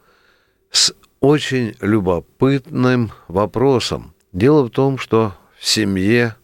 с 0.70 0.94
очень 1.20 1.76
любопытным 1.82 3.12
вопросом. 3.28 4.14
Дело 4.32 4.62
в 4.62 4.70
том, 4.70 4.96
что 4.96 5.34
в 5.58 5.66
семье 5.66 6.36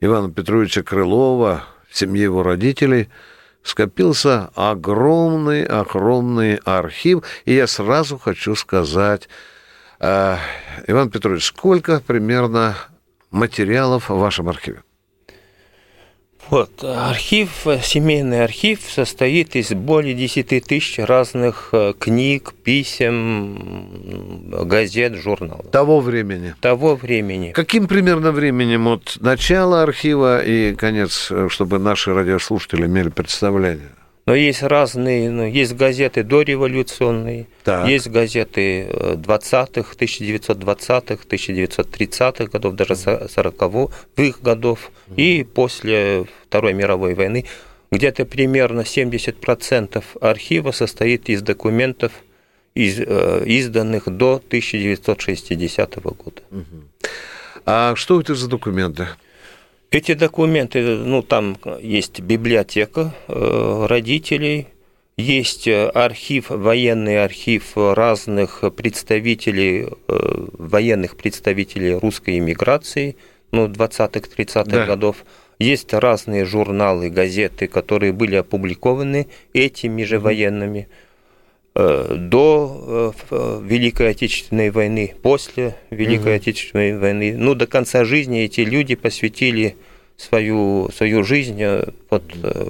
Ивана 0.00 0.32
Петровича 0.32 0.82
Крылова, 0.82 1.62
в 1.88 1.96
семье 1.96 2.24
его 2.24 2.42
родителей– 2.42 3.10
скопился 3.64 4.50
огромный, 4.54 5.64
огромный 5.64 6.56
архив. 6.64 7.24
И 7.46 7.54
я 7.54 7.66
сразу 7.66 8.18
хочу 8.18 8.54
сказать, 8.54 9.28
э, 9.98 10.36
Иван 10.86 11.10
Петрович, 11.10 11.46
сколько 11.46 12.00
примерно 12.00 12.76
материалов 13.32 14.10
в 14.10 14.18
вашем 14.18 14.48
архиве? 14.48 14.83
Вот, 16.54 16.84
архив, 16.84 17.66
семейный 17.82 18.44
архив 18.44 18.78
состоит 18.88 19.56
из 19.56 19.70
более 19.70 20.14
10 20.14 20.64
тысяч 20.64 21.00
разных 21.00 21.70
э, 21.72 21.94
книг, 21.98 22.54
писем, 22.62 23.88
газет, 24.64 25.16
журналов. 25.16 25.66
Того 25.72 25.98
времени? 25.98 26.54
Того 26.60 26.94
времени. 26.94 27.50
Каким 27.50 27.88
примерно 27.88 28.30
временем 28.30 28.86
от 28.86 29.16
начала 29.18 29.82
архива 29.82 30.44
и 30.44 30.76
конец, 30.76 31.26
э, 31.32 31.48
чтобы 31.50 31.80
наши 31.80 32.14
радиослушатели 32.14 32.86
имели 32.86 33.08
представление? 33.08 33.90
Но 34.26 34.34
есть 34.34 34.62
разные, 34.62 35.30
ну, 35.30 35.46
есть 35.46 35.74
газеты 35.74 36.22
дореволюционные, 36.22 37.46
так. 37.62 37.86
есть 37.86 38.08
газеты 38.08 38.88
20-х, 38.90 39.94
1920-х, 39.94 41.24
1930-х 41.28 42.46
годов, 42.46 42.74
даже 42.74 42.94
40-х 42.94 44.38
годов, 44.40 44.90
и 45.14 45.44
после 45.44 46.24
Второй 46.48 46.72
мировой 46.72 47.14
войны. 47.14 47.44
Где-то 47.90 48.24
примерно 48.24 48.80
70% 48.80 50.02
архива 50.20 50.70
состоит 50.72 51.28
из 51.28 51.42
документов, 51.42 52.12
из, 52.74 52.98
э, 52.98 53.42
изданных 53.44 54.08
до 54.08 54.42
1960 54.48 55.96
года. 56.02 56.42
А 57.66 57.94
что 57.94 58.20
это 58.20 58.34
за 58.34 58.48
документы? 58.48 59.08
Эти 59.94 60.14
документы, 60.14 60.80
ну, 60.82 61.22
там 61.22 61.56
есть 61.80 62.18
библиотека 62.18 63.14
э, 63.28 63.86
родителей, 63.88 64.66
есть 65.16 65.68
архив, 65.68 66.50
военный 66.50 67.22
архив 67.22 67.76
разных 67.76 68.64
представителей, 68.74 69.86
э, 70.08 70.46
военных 70.58 71.16
представителей 71.16 71.94
русской 71.94 72.38
иммиграции, 72.38 73.14
ну, 73.52 73.68
20-30-х 73.68 74.64
да. 74.64 74.84
годов. 74.84 75.24
Есть 75.60 75.94
разные 75.94 76.44
журналы, 76.44 77.08
газеты, 77.08 77.68
которые 77.68 78.12
были 78.12 78.34
опубликованы 78.34 79.28
этими 79.52 80.02
же 80.02 80.18
военными 80.18 80.88
э, 80.88 81.13
до 81.74 83.14
Великой 83.30 84.10
Отечественной 84.10 84.70
войны, 84.70 85.14
после 85.22 85.76
Великой 85.90 86.34
угу. 86.34 86.36
Отечественной 86.36 86.98
войны. 86.98 87.34
Ну, 87.36 87.54
до 87.54 87.66
конца 87.66 88.04
жизни 88.04 88.44
эти 88.44 88.60
люди 88.60 88.94
посвятили 88.94 89.76
свою, 90.16 90.90
свою 90.94 91.24
жизнь 91.24 91.60
э, 91.60 91.88
под 92.08 92.22
э, 92.42 92.64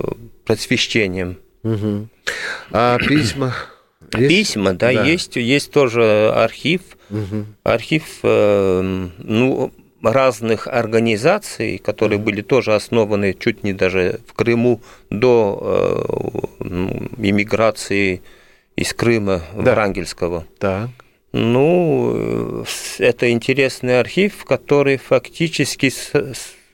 просвещением. 0.44 1.38
Угу. 1.62 2.08
А 2.70 2.98
письма? 2.98 3.54
Есть? 4.16 4.28
Письма, 4.28 4.74
да, 4.74 4.92
да, 4.92 5.04
есть, 5.04 5.36
есть 5.36 5.72
тоже 5.72 6.30
архив, 6.34 6.82
угу. 7.10 7.46
архив 7.64 8.20
э, 8.22 9.08
ну, 9.18 9.72
разных 10.02 10.68
организаций, 10.68 11.78
которые 11.78 12.18
были 12.18 12.42
тоже 12.42 12.74
основаны 12.74 13.34
чуть 13.38 13.64
не 13.64 13.72
даже 13.72 14.20
в 14.26 14.34
Крыму 14.34 14.82
до 15.10 16.54
э, 16.60 16.66
иммиграции 17.18 18.22
из 18.76 18.92
Крыма 18.92 19.42
да. 19.54 19.74
Врангельского. 19.74 20.46
Так. 20.58 20.90
Ну, 21.32 22.64
это 22.98 23.30
интересный 23.30 23.98
архив, 23.98 24.44
который 24.44 24.98
фактически 24.98 25.92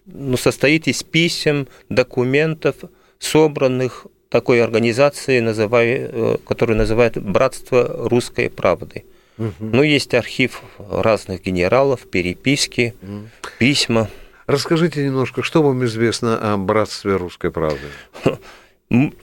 ну, 0.07 0.37
состоит 0.37 0.87
из 0.87 1.02
писем, 1.02 1.66
документов, 1.88 2.76
собранных 3.19 4.07
такой 4.28 4.62
организацией, 4.62 5.40
называя, 5.40 6.37
которую 6.47 6.76
называют 6.76 7.16
«Братство 7.16 8.09
русской 8.09 8.50
правды». 8.50 9.04
Угу. 9.38 9.52
Ну, 9.61 9.83
есть 9.83 10.12
архив 10.14 10.62
разных 10.78 11.42
генералов, 11.42 12.02
переписки, 12.11 12.95
угу. 13.00 13.30
письма. 13.59 14.11
Расскажите 14.47 15.04
немножко, 15.04 15.42
что 15.42 15.62
вам 15.62 15.85
известно 15.87 16.52
о 16.52 16.59
братстве 16.59 17.16
русской 17.16 17.50
правды? 17.50 17.87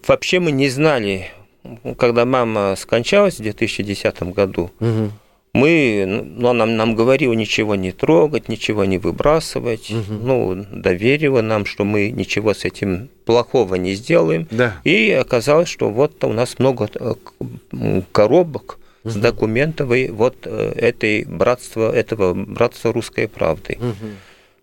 Вообще 0.07 0.39
мы 0.39 0.51
не 0.51 0.69
знали, 0.69 1.31
когда 1.97 2.25
мама 2.25 2.75
скончалась 2.77 3.39
в 3.39 3.41
2010 3.43 4.23
году, 4.33 4.71
угу. 4.79 5.11
мы, 5.53 6.03
ну, 6.05 6.49
она 6.49 6.65
нам, 6.65 6.77
нам 6.77 6.95
говорила 6.95 7.33
ничего 7.33 7.75
не 7.75 7.91
трогать, 7.91 8.49
ничего 8.49 8.85
не 8.85 8.97
выбрасывать, 8.97 9.91
угу. 9.91 10.13
ну, 10.13 10.65
доверила 10.71 11.41
нам, 11.41 11.65
что 11.65 11.83
мы 11.83 12.11
ничего 12.11 12.53
с 12.53 12.65
этим 12.65 13.09
плохого 13.25 13.75
не 13.75 13.93
сделаем. 13.93 14.47
Да. 14.51 14.75
И 14.83 15.11
оказалось, 15.11 15.69
что 15.69 15.89
вот 15.89 16.23
у 16.23 16.33
нас 16.33 16.59
много 16.59 16.89
э, 16.93 18.01
коробок, 18.11 18.79
с 19.03 19.15
документами 19.15 20.09
вот 20.09 20.35
э, 20.43 20.73
этой 20.75 21.23
братства, 21.23 21.91
этого 21.95 22.33
братства 22.33 22.91
русской 22.91 23.27
правды. 23.27 23.77
Угу. 23.79 24.07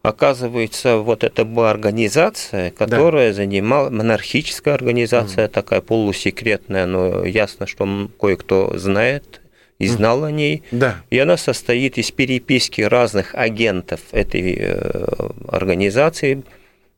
Оказывается, 0.05 0.99
вот 0.99 1.25
это 1.25 1.45
была 1.45 1.71
организация, 1.71 2.71
которая 2.71 3.31
да. 3.31 3.35
занимала, 3.35 3.91
монархическая 3.91 4.75
организация, 4.75 5.47
угу. 5.47 5.53
такая 5.53 5.81
полусекретная, 5.81 6.87
но 6.87 7.25
ясно, 7.25 7.67
что 7.67 8.11
кое-кто 8.21 8.77
знает 8.77 9.41
и 9.79 9.89
знал 9.89 10.25
о 10.25 10.31
ней. 10.31 10.63
Да. 10.71 11.03
И 11.11 11.19
она 11.19 11.37
состоит 11.37 11.99
из 11.99 12.11
переписки 12.11 12.83
разных 12.83 13.35
агентов 13.35 14.01
этой 14.13 14.57
э, 14.59 15.31
организации 15.49 16.45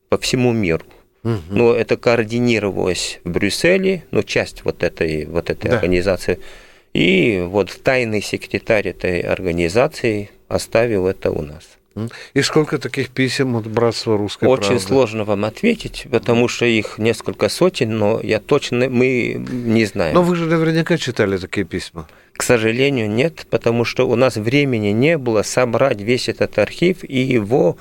по 0.09 0.17
всему 0.17 0.51
миру. 0.51 0.85
Но 1.49 1.73
это 1.73 1.97
координировалось 1.97 3.19
в 3.25 3.31
Брюсселе, 3.31 4.05
ну, 4.11 4.23
часть 4.23 4.63
вот 4.63 4.81
этой, 4.83 5.25
вот 5.25 5.49
этой 5.49 5.69
да. 5.69 5.75
организации– 5.75 6.39
и 6.97 7.43
вот 7.45 7.69
тайный 7.83 8.23
секретарь 8.23 8.87
этой 8.87 9.21
организации 9.21 10.31
оставил 10.47 11.05
это 11.05 11.29
у 11.29 11.43
нас. 11.43 11.76
И 12.33 12.41
сколько 12.41 12.77
таких 12.77 13.09
писем 13.09 13.55
от 13.55 13.67
Братства 13.67 14.17
Русской 14.17 14.45
Очень 14.45 14.67
правды? 14.67 14.85
сложно 14.85 15.23
вам 15.23 15.45
ответить, 15.45 16.07
потому 16.11 16.47
что 16.47 16.65
их 16.65 16.97
несколько 16.97 17.49
сотен, 17.49 17.97
но 17.97 18.19
я 18.21 18.39
точно, 18.39 18.89
мы 18.89 19.33
не 19.49 19.85
знаем. 19.85 20.13
Но 20.13 20.21
вы 20.21 20.35
же 20.35 20.45
наверняка 20.45 20.97
читали 20.97 21.37
такие 21.37 21.65
письма. 21.65 22.07
К 22.33 22.43
сожалению, 22.43 23.09
нет, 23.09 23.47
потому 23.49 23.83
что 23.83 24.07
у 24.07 24.15
нас 24.15 24.35
времени 24.35 24.89
не 24.89 25.17
было 25.17 25.41
собрать 25.41 26.01
весь 26.01 26.29
этот 26.29 26.59
архив 26.59 27.03
и 27.03 27.19
его 27.19 27.77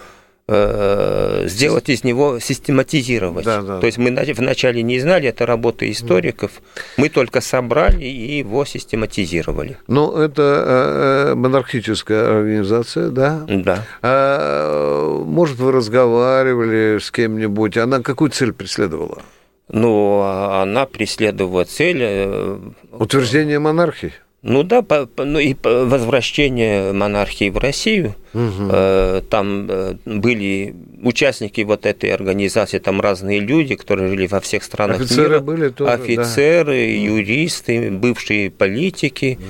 Э, 0.48 1.46
сделать 1.48 1.88
из 1.88 2.04
него, 2.04 2.38
систематизировать. 2.38 3.44
Да, 3.44 3.62
да. 3.62 3.80
То 3.80 3.86
есть 3.86 3.98
мы 3.98 4.12
вначале 4.12 4.80
не 4.84 5.00
знали, 5.00 5.28
это 5.28 5.44
работа 5.44 5.90
историков, 5.90 6.62
мы 6.96 7.08
только 7.08 7.40
собрали 7.40 8.04
и 8.04 8.38
его 8.38 8.64
систематизировали. 8.64 9.78
Ну, 9.88 10.16
это 10.16 10.42
э, 10.42 11.30
э, 11.30 11.34
монархическая 11.34 12.38
организация, 12.38 13.08
да? 13.08 13.44
Да. 13.48 13.84
А, 14.02 15.20
может, 15.24 15.58
вы 15.58 15.72
разговаривали 15.72 17.00
с 17.00 17.10
кем-нибудь, 17.10 17.76
она 17.76 18.00
какую 18.00 18.30
цель 18.30 18.52
преследовала? 18.52 19.22
Ну, 19.68 20.20
а 20.22 20.62
она 20.62 20.86
преследовала 20.86 21.64
цель... 21.64 22.70
Утверждение 22.92 23.58
монархии? 23.58 24.12
Ну 24.48 24.62
да, 24.62 24.82
по, 24.82 25.08
ну 25.16 25.40
и 25.40 25.56
возвращение 25.62 26.92
монархии 26.92 27.50
в 27.50 27.58
Россию. 27.58 28.14
Угу. 28.32 28.68
Э, 28.70 29.22
там 29.28 29.66
э, 29.68 29.96
были 30.04 30.72
участники 31.02 31.62
вот 31.62 31.84
этой 31.84 32.12
организации, 32.12 32.78
там 32.78 33.00
разные 33.00 33.40
люди, 33.40 33.74
которые 33.74 34.08
жили 34.08 34.28
во 34.28 34.38
всех 34.40 34.62
странах 34.62 35.00
Офицеры 35.00 35.28
мира. 35.28 35.40
были 35.40 35.68
тоже, 35.70 35.90
Офицеры, 35.90 36.72
да. 36.72 37.14
юристы, 37.14 37.90
бывшие 37.90 38.52
политики. 38.52 39.36
Угу. 39.40 39.46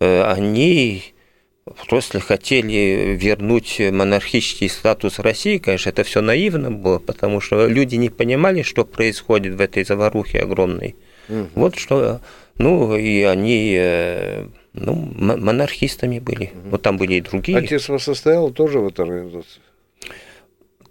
Э, 0.00 0.24
они 0.24 1.14
просто 1.88 2.20
хотели 2.20 3.16
вернуть 3.18 3.80
монархический 3.80 4.68
статус 4.68 5.20
России, 5.20 5.56
конечно, 5.56 5.88
это 5.88 6.04
все 6.04 6.20
наивно 6.20 6.70
было, 6.70 6.98
потому 6.98 7.40
что 7.40 7.66
люди 7.66 7.96
не 7.96 8.10
понимали, 8.10 8.60
что 8.60 8.84
происходит 8.84 9.54
в 9.54 9.60
этой 9.62 9.84
заварухе 9.84 10.40
огромной. 10.40 10.96
Угу. 11.30 11.48
Вот 11.54 11.76
что 11.76 12.20
ну, 12.58 12.96
и 12.96 13.22
они 13.22 13.74
э, 13.78 14.46
ну, 14.72 14.94
монархистами 15.16 16.18
были. 16.18 16.46
Угу. 16.46 16.70
Вот 16.70 16.82
там 16.82 16.96
были 16.96 17.14
и 17.14 17.20
другие. 17.20 17.58
Отец 17.58 17.88
вас 17.88 18.04
состоял 18.04 18.50
тоже 18.50 18.78
в 18.78 18.88
этой 18.88 19.04
организации? 19.04 19.60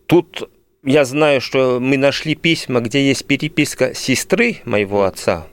Тут 0.06 0.50
я 0.84 1.06
знаю, 1.06 1.40
что 1.42 1.80
мы 1.80 1.98
нашли 1.98 2.36
письма, 2.36 2.82
где 2.82 3.08
есть 3.08 3.26
переписка 3.26 3.94
сестры 3.94 4.58
моего 4.66 5.04
отца, 5.04 5.48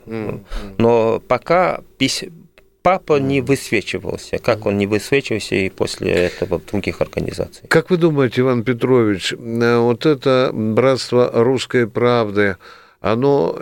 но 0.76 1.20
пока 1.20 1.82
пись... 1.98 2.24
папа 2.82 3.20
не 3.20 3.40
высвечивался. 3.40 4.38
Как 4.38 4.66
он 4.66 4.76
не 4.76 4.86
высвечивался 4.88 5.54
и 5.54 5.68
после 5.68 6.12
этого 6.12 6.58
в 6.58 6.66
других 6.66 7.00
организаций. 7.00 7.68
Как 7.68 7.90
вы 7.90 7.96
думаете, 7.96 8.40
Иван 8.40 8.64
Петрович, 8.64 9.32
э, 9.32 9.78
вот 9.78 10.06
это 10.06 10.50
братство 10.52 11.30
русской 11.32 11.86
правды, 11.86 12.56
оно, 13.00 13.58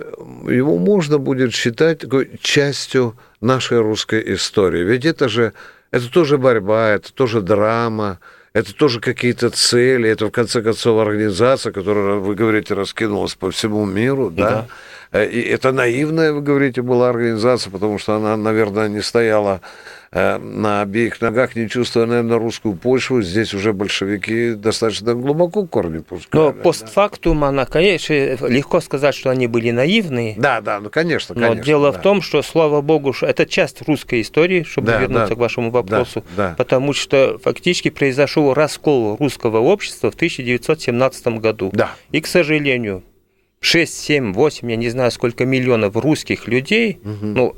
его 0.48 0.78
можно 0.78 1.18
будет 1.18 1.54
считать 1.54 2.00
такой 2.00 2.38
частью 2.40 3.16
нашей 3.40 3.80
русской 3.80 4.34
истории. 4.34 4.82
Ведь 4.82 5.04
это 5.04 5.28
же, 5.28 5.52
это 5.90 6.10
тоже 6.10 6.38
борьба, 6.38 6.88
это 6.90 7.12
тоже 7.12 7.40
драма, 7.40 8.18
это 8.52 8.74
тоже 8.74 9.00
какие-то 9.00 9.50
цели, 9.50 10.08
это, 10.08 10.26
в 10.26 10.30
конце 10.30 10.62
концов, 10.62 11.00
организация, 11.00 11.72
которая, 11.72 12.16
вы 12.16 12.34
говорите, 12.34 12.74
раскинулась 12.74 13.34
по 13.34 13.50
всему 13.50 13.84
миру, 13.86 14.30
да? 14.30 14.66
да. 15.12 15.24
И 15.24 15.40
это 15.40 15.72
наивная, 15.72 16.32
вы 16.32 16.40
говорите, 16.40 16.82
была 16.82 17.10
организация, 17.10 17.70
потому 17.70 17.98
что 17.98 18.16
она, 18.16 18.36
наверное, 18.36 18.88
не 18.88 19.00
стояла 19.00 19.60
Э, 19.60 19.66
на 20.12 20.82
обеих 20.82 21.20
ногах, 21.20 21.54
не 21.56 21.68
чувствуя, 21.68 22.06
наверное, 22.06 22.38
русскую 22.38 22.74
почву. 22.74 23.22
Здесь 23.22 23.52
уже 23.54 23.72
большевики 23.72 24.54
достаточно 24.54 25.14
глубоко 25.14 25.66
корни 25.66 25.98
пускали. 25.98 26.42
Но 26.42 26.52
постфактум 26.52 27.44
она, 27.44 27.66
конечно, 27.66 28.12
легко 28.12 28.80
сказать, 28.80 29.14
что 29.14 29.30
они 29.30 29.46
были 29.46 29.70
наивные. 29.70 30.34
Да, 30.38 30.60
да, 30.60 30.80
ну, 30.80 30.90
конечно, 30.90 31.34
конечно. 31.34 31.56
Но 31.56 31.62
дело 31.62 31.92
да. 31.92 31.98
в 31.98 32.02
том, 32.02 32.22
что, 32.22 32.42
слава 32.42 32.80
богу, 32.80 33.12
что 33.12 33.26
это 33.26 33.46
часть 33.46 33.82
русской 33.86 34.22
истории, 34.22 34.62
чтобы 34.62 34.88
да, 34.88 35.00
вернуться 35.00 35.30
да, 35.30 35.34
к 35.34 35.38
вашему 35.38 35.70
вопросу, 35.70 36.24
да, 36.36 36.50
да. 36.50 36.54
потому 36.56 36.92
что 36.92 37.38
фактически 37.42 37.90
произошел 37.90 38.54
раскол 38.54 39.16
русского 39.16 39.58
общества 39.58 40.10
в 40.10 40.14
1917 40.14 41.26
году. 41.38 41.70
Да. 41.72 41.90
И, 42.12 42.20
к 42.20 42.26
сожалению, 42.26 43.02
6, 43.60 43.92
7, 43.92 44.32
8, 44.32 44.70
я 44.70 44.76
не 44.76 44.88
знаю, 44.88 45.10
сколько 45.10 45.44
миллионов 45.44 45.96
русских 45.96 46.46
людей, 46.46 47.00
угу. 47.02 47.26
ну, 47.26 47.56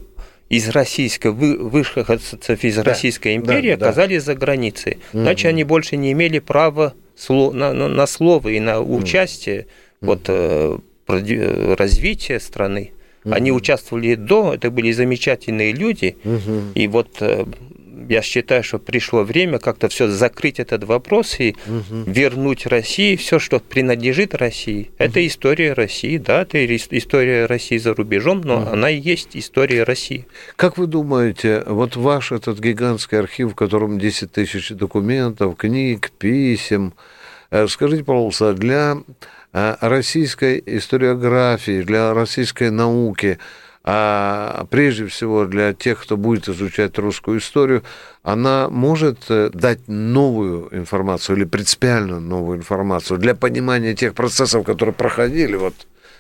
из 0.51 0.69
российской, 0.69 1.31
выходцев 1.31 2.65
из 2.65 2.77
да, 2.77 2.83
Российской 2.83 3.37
империи 3.37 3.75
да, 3.77 3.87
оказались 3.87 4.25
да. 4.25 4.33
за 4.33 4.35
границей. 4.35 4.99
Угу. 5.13 5.23
Значит, 5.23 5.47
они 5.47 5.65
больше 5.65 5.97
не 5.97 6.13
имели 6.13 6.41
права 6.41 6.93
на, 7.29 7.73
на, 7.73 7.89
на 7.89 8.07
слово 8.07 8.49
и 8.49 8.61
на 8.61 8.81
участие 8.81 9.67
угу. 10.01 10.11
вот, 10.11 10.25
э, 10.27 10.79
развития 11.07 12.41
страны. 12.41 12.91
Угу. 13.25 13.35
Они 13.35 13.53
участвовали 13.53 14.17
до, 14.17 14.55
это 14.55 14.71
были 14.71 14.91
замечательные 14.91 15.73
люди, 15.73 16.17
угу. 16.25 16.73
и 16.75 16.89
вот 16.89 17.17
э, 17.21 17.47
я 18.09 18.23
считаю, 18.23 18.63
что 18.63 18.79
пришло 18.79 19.23
время 19.23 19.59
как-то 19.59 19.89
все 19.89 20.09
закрыть 20.09 20.61
этот 20.61 20.85
вопрос 20.85 21.39
и 21.39 21.57
угу. 21.67 22.11
вернуть 22.11 22.67
России 22.67 23.17
все, 23.17 23.39
что 23.39 23.61
принадлежит 23.61 24.35
России. 24.35 24.83
Угу. 24.83 24.95
Это 24.99 25.27
история 25.27 25.73
России, 25.73 26.19
да, 26.19 26.43
это 26.43 26.65
история 26.77 27.47
России 27.47 27.79
за 27.79 27.95
рубежом, 27.95 28.41
но 28.43 28.63
угу. 28.63 28.71
она 28.71 28.91
и 28.91 28.99
есть 28.99 29.31
история 29.35 29.85
России. 29.85 30.27
Как 30.57 30.79
вы 30.79 30.87
думаете, 30.87 31.63
вот 31.67 31.97
ваш 31.97 32.33
этот 32.33 32.61
гигантский 32.61 33.19
архив, 33.19 33.53
в 33.53 33.55
котором 33.55 33.99
10 33.99 34.33
тысяч 34.33 34.71
документов, 34.71 35.57
книг, 35.57 36.11
писем, 36.19 36.95
э, 37.51 37.67
скажите, 37.69 38.05
пожалуйста, 38.05 38.55
для 38.55 38.99
э, 39.53 39.77
российской 39.81 40.63
историографии, 40.65 41.83
для 41.83 42.15
российской 42.15 42.71
науки, 42.71 43.39
а 43.93 44.67
прежде 44.71 45.07
всего 45.07 45.47
для 45.47 45.73
тех, 45.73 46.01
кто 46.01 46.17
будет 46.17 46.49
изучать 46.49 46.97
русскую 46.97 47.41
историю, 47.41 47.83
она 48.23 48.69
может 48.69 49.25
э, 49.29 49.51
дать 49.53 49.89
новую 49.89 50.69
информацию 50.71 51.37
или 51.37 51.45
принципиально 51.45 52.21
новую 52.21 52.59
информацию 52.59 53.19
для 53.19 53.35
понимания 53.35 53.97
тех 53.97 54.15
процессов, 54.15 54.65
которые 54.65 54.95
проходили 54.95 55.57
вот 55.57 55.75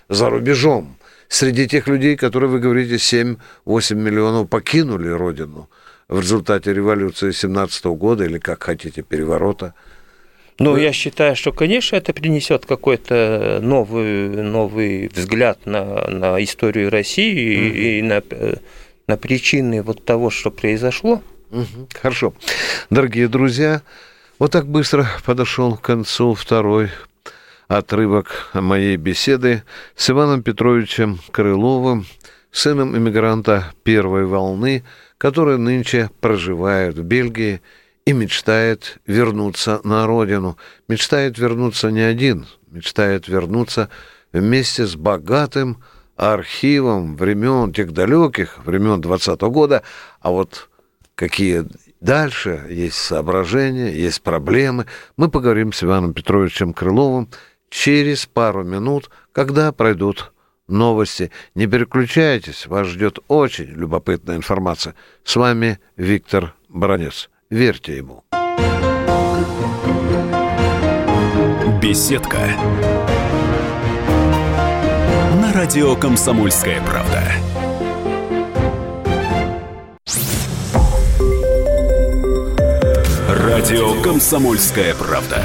за 0.08 0.30
рубежом. 0.30 0.96
Среди 1.28 1.68
тех 1.68 1.86
людей, 1.86 2.16
которые, 2.16 2.50
вы 2.50 2.58
говорите, 2.58 2.96
7-8 2.96 3.36
миллионов 3.94 4.48
покинули 4.48 5.08
родину 5.08 5.70
в 6.08 6.18
результате 6.18 6.74
революции 6.74 7.30
17 7.30 7.84
года 7.84 8.24
или, 8.24 8.38
как 8.38 8.64
хотите, 8.64 9.02
переворота. 9.02 9.74
Ну, 10.60 10.76
я 10.76 10.92
считаю, 10.92 11.34
что, 11.36 11.52
конечно, 11.52 11.96
это 11.96 12.12
принесет 12.12 12.66
какой-то 12.66 13.60
новый, 13.62 14.28
новый 14.28 15.08
взгляд 15.08 15.64
на, 15.64 16.06
на 16.06 16.44
историю 16.44 16.90
России 16.90 17.56
угу. 17.56 17.76
и 17.76 18.02
на, 18.02 18.22
на 19.06 19.16
причины 19.16 19.82
вот 19.82 20.04
того, 20.04 20.28
что 20.28 20.50
произошло. 20.50 21.22
Угу. 21.50 21.88
Хорошо. 22.02 22.34
Дорогие 22.90 23.28
друзья, 23.28 23.80
вот 24.38 24.52
так 24.52 24.66
быстро 24.66 25.06
подошел 25.24 25.76
к 25.76 25.80
концу 25.80 26.34
второй 26.34 26.90
отрывок 27.66 28.50
моей 28.52 28.96
беседы 28.96 29.62
с 29.96 30.10
Иваном 30.10 30.42
Петровичем 30.42 31.20
Крыловым, 31.30 32.04
сыном 32.52 32.94
иммигранта 32.94 33.72
первой 33.82 34.26
волны, 34.26 34.84
который 35.16 35.56
нынче 35.56 36.10
проживает 36.20 36.98
в 36.98 37.02
Бельгии 37.02 37.62
и 38.10 38.12
мечтает 38.12 38.98
вернуться 39.06 39.80
на 39.84 40.04
родину. 40.04 40.58
Мечтает 40.88 41.38
вернуться 41.38 41.92
не 41.92 42.00
один, 42.00 42.46
мечтает 42.68 43.28
вернуться 43.28 43.88
вместе 44.32 44.84
с 44.84 44.96
богатым 44.96 45.82
архивом 46.16 47.16
времен 47.16 47.72
тех 47.72 47.92
далеких 47.92 48.58
времен 48.64 49.00
20 49.00 49.40
-го 49.40 49.50
года, 49.50 49.82
а 50.20 50.30
вот 50.30 50.68
какие 51.14 51.66
дальше 52.00 52.66
есть 52.68 52.96
соображения, 52.96 53.92
есть 53.92 54.22
проблемы. 54.22 54.86
Мы 55.16 55.30
поговорим 55.30 55.72
с 55.72 55.84
Иваном 55.84 56.12
Петровичем 56.12 56.72
Крыловым 56.72 57.28
через 57.68 58.26
пару 58.26 58.64
минут, 58.64 59.08
когда 59.32 59.70
пройдут 59.70 60.32
новости. 60.66 61.30
Не 61.54 61.68
переключайтесь, 61.68 62.66
вас 62.66 62.88
ждет 62.88 63.20
очень 63.28 63.66
любопытная 63.66 64.36
информация. 64.36 64.96
С 65.22 65.36
вами 65.36 65.78
Виктор 65.96 66.54
Бронец. 66.68 67.30
Верьте 67.50 67.96
ему. 67.96 68.22
Беседка. 71.82 72.38
На 75.34 75.52
радио 75.52 75.96
Комсомольская 75.96 76.80
правда. 76.82 77.24
Радио 83.28 84.00
Комсомольская 84.00 84.94
правда. 84.94 85.42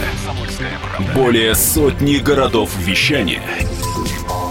Более 1.15 1.55
сотни 1.55 2.17
городов 2.17 2.69
вещания 2.77 3.41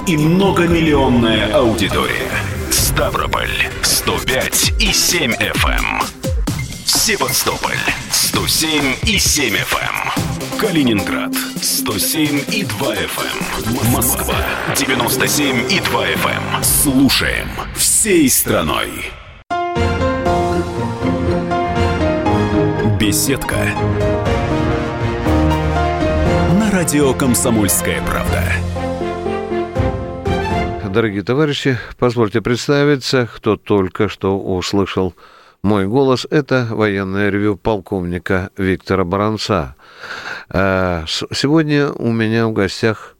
и 0.08 0.16
многомиллионная 0.16 1.54
аудитория. 1.54 2.32
Ставрополь 2.72 3.48
105 3.82 4.72
и 4.80 4.92
7 4.92 5.34
FM. 5.34 6.23
Севастополь 7.06 7.76
107 8.10 8.94
и 9.02 9.18
7 9.18 9.54
FM. 9.56 10.58
Калининград 10.58 11.34
107 11.34 12.44
и 12.50 12.64
2 12.64 12.94
FM. 12.94 13.92
Москва 13.92 14.36
97 14.74 15.70
и 15.70 15.80
2 15.80 16.06
FM. 16.12 16.62
Слушаем 16.62 17.48
всей 17.76 18.30
страной. 18.30 18.88
Беседка. 22.98 23.66
На 26.58 26.70
радио 26.70 27.12
Комсомольская 27.12 28.00
правда. 28.00 28.42
Дорогие 30.88 31.22
товарищи, 31.22 31.78
позвольте 31.98 32.40
представиться, 32.40 33.28
кто 33.30 33.58
только 33.58 34.08
что 34.08 34.38
услышал 34.38 35.14
мой 35.64 35.86
голос– 35.86 36.26
это 36.30 36.68
военное 36.70 37.30
ревю 37.30 37.56
полковника 37.56 38.50
Виктора 38.58 39.04
Баранца. 39.04 39.76
А, 40.50 41.06
сегодня 41.06 41.90
у 41.90 42.12
меня 42.12 42.46
в 42.46 42.52
гостях, 42.52 43.16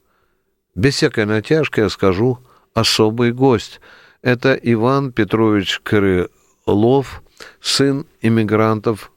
без 0.74 0.94
всякой 0.94 1.24
натяжки, 1.24 1.80
я 1.80 1.88
скажу, 1.88 2.38
особый 2.74 3.32
гость. 3.32 3.80
Это 4.20 4.52
Иван 4.52 5.10
Петрович 5.10 5.80
Крылов, 5.82 7.22
сын 7.62 8.06
иммигрантов 8.20 9.10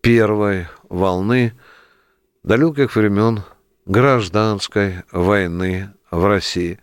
первой 0.00 0.66
волны 0.88 1.52
далеких 2.42 2.96
времен 2.96 3.44
гражданской 3.86 5.04
войны 5.12 5.92
в 6.10 6.26
России. 6.26 6.80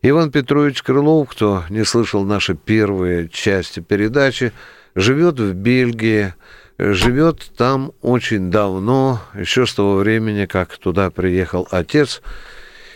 Иван 0.00 0.30
Петрович 0.30 0.82
Крылов, 0.82 1.28
кто 1.28 1.64
не 1.68 1.84
слышал 1.84 2.24
наши 2.24 2.54
первые 2.54 3.28
части 3.28 3.80
передачи, 3.80 4.54
живет 4.98 5.38
в 5.38 5.54
Бельгии, 5.54 6.34
живет 6.76 7.52
там 7.56 7.92
очень 8.02 8.50
давно, 8.50 9.22
еще 9.34 9.64
с 9.64 9.72
того 9.72 9.96
времени, 9.96 10.46
как 10.46 10.76
туда 10.76 11.10
приехал 11.10 11.68
отец. 11.70 12.20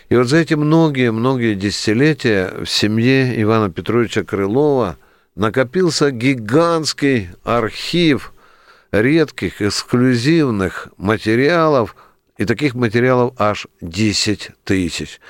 И 0.09 0.15
вот 0.15 0.27
за 0.27 0.37
эти 0.37 0.53
многие-многие 0.53 1.55
десятилетия 1.55 2.53
в 2.63 2.65
семье 2.65 3.41
Ивана 3.41 3.71
Петровича 3.71 4.23
Крылова 4.23 4.97
накопился 5.35 6.11
гигантский 6.11 7.29
архив 7.43 8.33
редких, 8.91 9.61
эксклюзивных 9.61 10.89
материалов, 10.97 11.95
и 12.37 12.45
таких 12.45 12.73
материалов 12.75 13.33
аж 13.37 13.67
10 13.79 14.51
тысяч. 14.65 15.21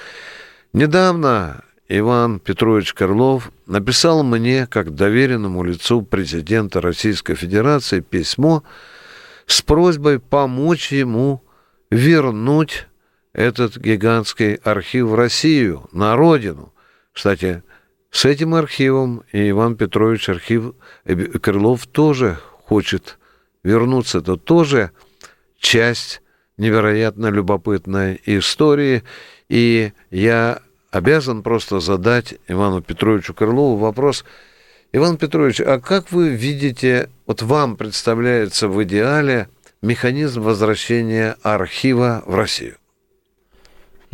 Недавно 0.74 1.64
Иван 1.96 2.40
Петрович 2.40 2.92
Карлов 2.96 3.52
написал 3.68 4.24
мне, 4.24 4.66
как 4.66 4.96
доверенному 4.96 5.62
лицу 5.64 6.02
президента 6.02 6.82
Российской 6.82 7.36
Федерации, 7.36 8.00
письмо 8.00 8.64
с 9.46 9.62
просьбой 9.62 10.18
помочь 10.18 10.92
ему 10.92 11.44
вернуть 11.92 12.88
этот 13.32 13.78
гигантский 13.78 14.56
архив 14.56 15.10
в 15.10 15.14
Россию, 15.14 15.88
на 15.92 16.16
родину. 16.16 16.74
Кстати, 17.12 17.62
с 18.10 18.26
этим 18.26 18.56
архивом 18.56 19.22
и 19.32 19.52
Иван 19.52 19.76
Петрович 19.76 20.30
архив 20.30 20.74
э, 21.06 21.16
Крылов 21.16 21.86
тоже 21.86 22.40
хочет 22.66 23.20
вернуться. 23.62 24.18
Это 24.18 24.38
тоже 24.38 24.90
часть 25.60 26.24
невероятно 26.58 27.28
любопытной 27.28 28.20
истории. 28.26 29.04
И 29.48 29.94
я 30.10 30.60
обязан 30.94 31.42
просто 31.42 31.80
задать 31.80 32.36
Ивану 32.48 32.82
Петровичу 32.82 33.34
Крылову 33.34 33.78
вопрос. 33.78 34.24
Иван 34.92 35.18
Петрович, 35.18 35.60
а 35.60 35.80
как 35.80 36.12
вы 36.12 36.30
видите, 36.30 37.10
вот 37.26 37.42
вам 37.42 37.78
представляется 37.78 38.68
в 38.68 38.82
идеале 38.84 39.50
механизм 39.82 40.44
возвращения 40.44 41.36
архива 41.42 42.22
в 42.28 42.36
Россию? 42.36 42.76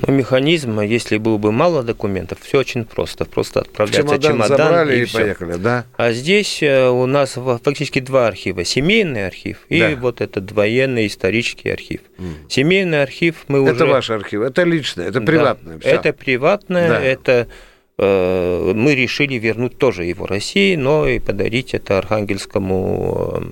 Ну, 0.05 0.13
механизм, 0.13 0.79
если 0.81 1.17
было 1.17 1.37
бы 1.37 1.51
мало 1.51 1.83
документов, 1.83 2.39
все 2.41 2.59
очень 2.59 2.85
просто. 2.85 3.25
Просто 3.25 3.61
отправляется 3.61 4.17
чемодан, 4.17 4.31
чемодан 4.31 4.57
забрали 4.57 4.99
и, 4.99 5.01
и 5.01 5.05
все. 5.05 5.17
поехали, 5.19 5.53
да? 5.57 5.85
А 5.97 6.11
здесь 6.11 6.61
э, 6.61 6.89
у 6.89 7.05
нас 7.05 7.37
фактически 7.63 7.99
два 7.99 8.27
архива. 8.27 8.63
Семейный 8.63 9.27
архив 9.27 9.65
и 9.69 9.79
да. 9.79 9.95
вот 9.95 10.21
этот 10.21 10.51
военный 10.51 11.07
исторический 11.07 11.69
архив. 11.69 12.01
Mm. 12.17 12.33
Семейный 12.47 13.01
архив 13.01 13.45
мы 13.47 13.59
это 13.59 13.71
уже... 13.71 13.83
Это 13.83 13.85
ваш 13.85 14.09
архив, 14.09 14.41
это 14.41 14.63
личное, 14.63 15.07
это 15.07 15.21
приватное. 15.21 15.77
Да, 15.77 15.89
это 15.89 16.13
приватное, 16.13 16.89
да. 16.89 17.01
это 17.01 17.47
э, 17.97 18.73
мы 18.75 18.95
решили 18.95 19.35
вернуть 19.35 19.77
тоже 19.77 20.05
его 20.05 20.25
России, 20.25 20.75
но 20.75 21.07
и 21.07 21.19
подарить 21.19 21.73
это 21.73 21.97
Архангельскому, 21.97 23.43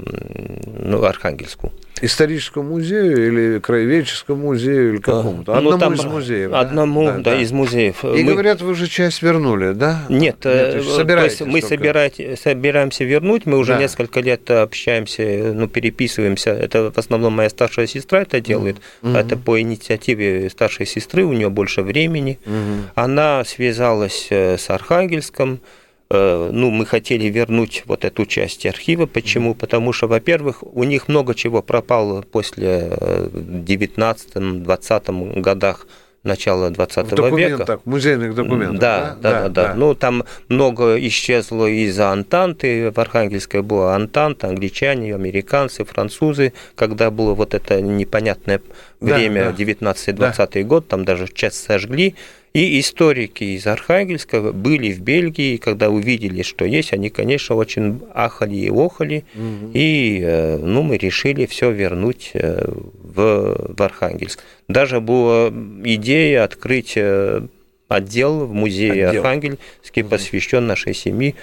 ну, 0.80 1.04
Архангельску. 1.04 1.74
Историческому 2.02 2.70
музею 2.70 3.28
или 3.28 3.60
краеведческому 3.60 4.48
музею 4.48 4.94
или 4.94 5.02
какому-то? 5.02 5.54
Ну, 5.54 5.58
одному 5.58 5.78
там, 5.78 5.94
из 5.94 6.04
музеев. 6.06 6.54
Одному, 6.54 7.06
да, 7.06 7.12
да, 7.14 7.20
да, 7.32 7.42
из 7.42 7.52
музеев. 7.52 8.04
И 8.04 8.24
мы... 8.24 8.34
говорят, 8.34 8.62
вы 8.62 8.76
же 8.76 8.88
часть 8.88 9.22
вернули, 9.22 9.74
да? 9.74 10.04
Нет, 10.10 10.46
Нет 10.46 10.84
собираетесь 10.84 11.42
мы 11.42 11.62
собирать, 11.62 12.22
собираемся 12.42 13.04
вернуть, 13.04 13.46
мы 13.46 13.58
уже 13.58 13.74
да. 13.74 13.80
несколько 13.80 14.20
лет 14.20 14.50
общаемся, 14.50 15.54
ну, 15.54 15.68
переписываемся. 15.68 16.52
Это 16.52 16.92
в 16.92 16.98
основном 16.98 17.34
моя 17.34 17.50
старшая 17.50 17.88
сестра 17.88 18.22
это 18.22 18.40
делает. 18.42 18.78
Угу. 19.02 19.12
Это 19.12 19.38
по 19.38 19.60
инициативе 19.60 20.50
старшей 20.50 20.86
сестры, 20.86 21.24
у 21.24 21.34
нее 21.34 21.50
больше 21.50 21.82
времени. 21.82 22.40
Угу. 22.46 22.92
Она 22.96 23.44
связалась 23.44 24.28
э, 24.30 24.58
с 24.58 24.70
Архангельском, 24.70 25.56
Э, 25.58 25.62
ну, 26.10 26.72
мы 26.72 26.86
хотели 26.86 27.26
вернуть 27.26 27.84
вот 27.86 28.06
эту 28.06 28.26
часть 28.26 28.66
архива. 28.66 29.06
Почему? 29.06 29.56
Потому 29.56 29.92
что, 29.92 30.08
во-первых, 30.08 30.64
у 30.64 30.84
них 30.84 31.10
много 31.10 31.36
чего 31.36 31.62
пропало 31.62 32.22
после 32.22 32.92
19-20 32.92 35.36
э, 35.36 35.40
годах 35.42 35.86
начала 36.24 36.70
20 36.70 37.12
в 37.12 37.38
века. 37.38 37.80
В 37.84 37.90
музейных 37.90 38.36
документах. 38.36 38.80
Да, 38.80 39.18
да, 39.22 39.32
да, 39.32 39.50
да, 39.50 39.52
да. 39.68 39.74
Ну, 39.76 39.96
там 39.96 40.24
много 40.50 40.98
исчезло 41.08 41.66
из-за 41.66 42.12
Антанты. 42.12 42.92
В 42.92 43.00
Архангельской 43.00 43.62
была 43.62 43.96
Антанта, 43.96 44.48
англичане, 44.48 45.16
американцы, 45.16 45.86
французы. 45.86 46.54
Когда 46.76 47.10
было 47.10 47.34
вот 47.34 47.54
это 47.54 47.82
непонятное 47.82 48.62
время, 49.00 49.46
да, 49.46 49.52
да. 49.52 49.94
19-20 49.94 50.50
да. 50.54 50.64
год, 50.64 50.88
там 50.88 51.06
даже 51.06 51.28
часть 51.28 51.64
сожгли. 51.64 52.16
И 52.58 52.80
историки 52.80 53.44
из 53.44 53.68
Архангельска 53.68 54.52
были 54.52 54.92
в 54.92 55.00
Бельгии, 55.00 55.58
когда 55.58 55.92
увидели, 55.92 56.42
что 56.42 56.66
есть, 56.66 56.92
они, 56.92 57.12
конечно, 57.12 57.56
очень 57.56 58.02
ахали 58.16 58.56
и 58.56 58.68
охали, 58.68 59.26
угу. 59.36 59.70
и 59.76 60.22
э, 60.24 60.58
ну, 60.58 60.82
мы 60.82 60.98
решили 60.98 61.46
все 61.46 61.70
вернуть 61.70 62.32
э, 62.34 62.68
в, 62.68 63.76
в 63.78 63.80
Архангельск. 63.80 64.44
Даже 64.68 65.00
была 65.02 65.50
идея 65.84 66.46
открыть 66.46 66.94
э, 66.96 67.46
отдел 67.90 68.48
в 68.48 68.54
музее 68.56 69.10
отдел. 69.10 69.22
Архангельске, 69.22 70.04
посвящен 70.04 70.66
нашей 70.66 70.96
семье. 70.96 71.36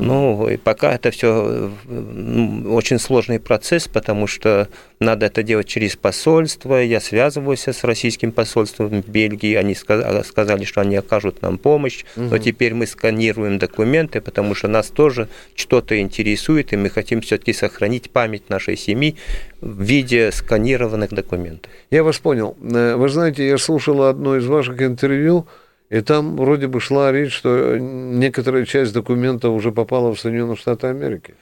Ну, 0.00 0.48
и 0.48 0.56
пока 0.56 0.94
это 0.94 1.10
все 1.10 1.70
ну, 1.86 2.74
очень 2.74 2.98
сложный 2.98 3.38
процесс, 3.38 3.88
потому 3.88 4.26
что 4.26 4.68
надо 5.00 5.26
это 5.26 5.42
делать 5.42 5.66
через 5.66 5.96
посольство. 5.96 6.76
Я 6.76 7.00
связывался 7.00 7.72
с 7.72 7.84
российским 7.84 8.32
посольством 8.32 9.02
в 9.02 9.08
Бельгии, 9.08 9.54
они 9.54 9.74
сказали, 9.74 10.64
что 10.64 10.80
они 10.80 10.96
окажут 10.96 11.42
нам 11.42 11.58
помощь, 11.58 12.04
угу. 12.16 12.26
но 12.30 12.38
теперь 12.38 12.74
мы 12.74 12.86
сканируем 12.86 13.58
документы, 13.58 14.20
потому 14.20 14.54
что 14.54 14.68
нас 14.68 14.88
тоже 14.88 15.28
что-то 15.54 15.98
интересует, 16.00 16.72
и 16.72 16.76
мы 16.76 16.88
хотим 16.88 17.20
все-таки 17.20 17.52
сохранить 17.52 18.10
память 18.10 18.48
нашей 18.48 18.76
семьи 18.76 19.16
в 19.60 19.82
виде 19.82 20.32
сканированных 20.32 21.10
документов. 21.10 21.70
Я 21.90 22.02
вас 22.02 22.18
понял. 22.18 22.56
Э, 22.62 22.96
вы 22.96 23.08
знаете, 23.08 23.46
я 23.46 23.58
слушал 23.58 24.04
одно 24.04 24.36
из 24.36 24.46
ваших 24.46 24.80
интервью, 24.80 25.46
и 25.92 26.00
там 26.00 26.36
вроде 26.36 26.68
бы 26.68 26.80
шла 26.80 27.12
речь, 27.12 27.34
что 27.34 27.76
некоторая 27.78 28.64
часть 28.64 28.94
документов 28.94 29.52
уже 29.52 29.72
попала 29.72 30.14
в 30.14 30.18
Соединенные 30.18 30.56
Штаты 30.56 30.86
Америки. 30.86 31.34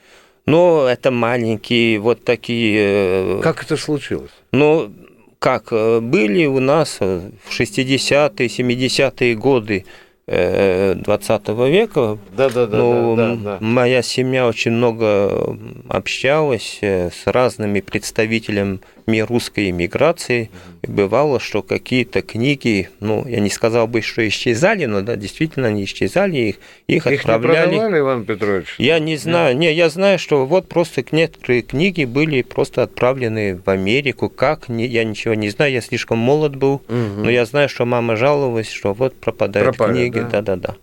Ну, 0.45 0.85
это 0.85 1.09
маленькие 1.09 1.99
вот 1.99 2.25
такие... 2.25 3.37
Э, 3.37 3.41
как 3.41 3.63
это 3.63 3.77
случилось? 3.77 4.31
Ну, 4.51 4.91
как, 5.39 5.67
э, 5.71 6.01
были 6.01 6.47
у 6.47 6.59
нас 6.59 6.99
в 6.99 7.31
60-е, 7.49 8.47
70-е 8.47 9.35
годы 9.35 9.85
20 10.27 11.47
века. 11.69 12.17
Да, 12.35 12.49
да, 12.49 12.67
да, 12.67 12.77
ну, 12.77 13.15
да, 13.15 13.35
да, 13.35 13.35
да. 13.35 13.57
Моя 13.59 14.01
семья 14.01 14.47
очень 14.47 14.71
много 14.71 15.57
общалась 15.89 16.77
э, 16.81 17.09
с 17.09 17.25
разными 17.25 17.79
представителями 17.79 18.79
русской 19.07 19.69
иммиграции. 19.69 20.49
Бывало, 20.83 21.39
что 21.39 21.61
какие-то 21.61 22.21
книги, 22.21 22.89
ну, 22.99 23.25
я 23.27 23.39
не 23.39 23.49
сказал 23.49 23.87
бы, 23.87 24.01
что 24.01 24.27
исчезали, 24.27 24.85
но 24.85 25.01
да, 25.01 25.15
действительно 25.15 25.67
они 25.67 25.83
исчезали, 25.83 26.37
их, 26.37 26.55
их, 26.87 27.07
их 27.07 27.19
отправляли. 27.21 27.75
Не 27.75 27.99
Иван 27.99 28.25
Петрович? 28.25 28.75
Я 28.77 28.99
не 28.99 29.17
знаю, 29.17 29.55
не, 29.57 29.71
я 29.73 29.89
знаю, 29.89 30.17
что 30.17 30.45
вот 30.45 30.67
просто 30.67 31.03
некоторые 31.11 31.61
книги 31.61 32.05
были 32.05 32.41
просто 32.41 32.83
отправлены 32.83 33.59
в 33.63 33.69
Америку. 33.69 34.29
Как, 34.29 34.69
не, 34.69 34.87
я 34.87 35.03
ничего 35.03 35.33
не 35.35 35.49
знаю, 35.49 35.71
я 35.71 35.81
слишком 35.81 36.17
молод 36.17 36.55
был, 36.55 36.75
угу. 36.75 37.23
но 37.23 37.29
я 37.29 37.45
знаю, 37.45 37.69
что 37.69 37.85
мама 37.85 38.15
жаловалась, 38.15 38.71
что 38.71 38.93
вот 38.93 39.15
пропадают 39.15 39.77
Пропали, 39.77 40.09
книги. 40.09 40.25
Да, 40.31 40.41
да, 40.41 40.55
да. 40.55 40.75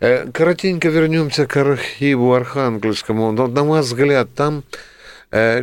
Э, 0.00 0.26
коротенько 0.32 0.88
вернемся 0.88 1.46
к 1.46 1.56
архиву 1.56 2.32
Архангельскому. 2.32 3.32
На 3.32 3.64
мой 3.64 3.80
взгляд, 3.80 4.28
там 4.34 4.62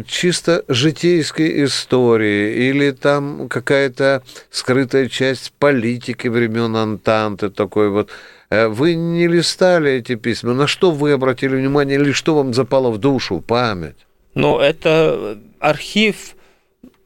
чисто 0.08 0.64
житейской 0.68 1.66
истории 1.66 2.70
или 2.70 2.92
там 2.92 3.50
какая-то 3.50 4.22
скрытая 4.52 5.10
часть 5.10 5.54
политики 5.54 6.28
времен 6.28 6.76
Антанты 6.76 7.50
такой 7.50 7.90
вот. 7.90 8.10
Э, 8.52 8.68
вы 8.68 8.94
не 8.94 9.28
листали 9.28 9.92
эти 9.92 10.16
письма? 10.16 10.54
На 10.54 10.68
что 10.68 10.92
вы 10.92 11.14
обратили 11.14 11.56
внимание 11.56 11.98
или 12.00 12.12
что 12.12 12.36
вам 12.36 12.54
запало 12.54 12.92
в 12.92 13.00
душу, 13.00 13.42
память? 13.42 14.06
Ну, 14.36 14.60
это 14.60 15.40
архив 15.60 16.36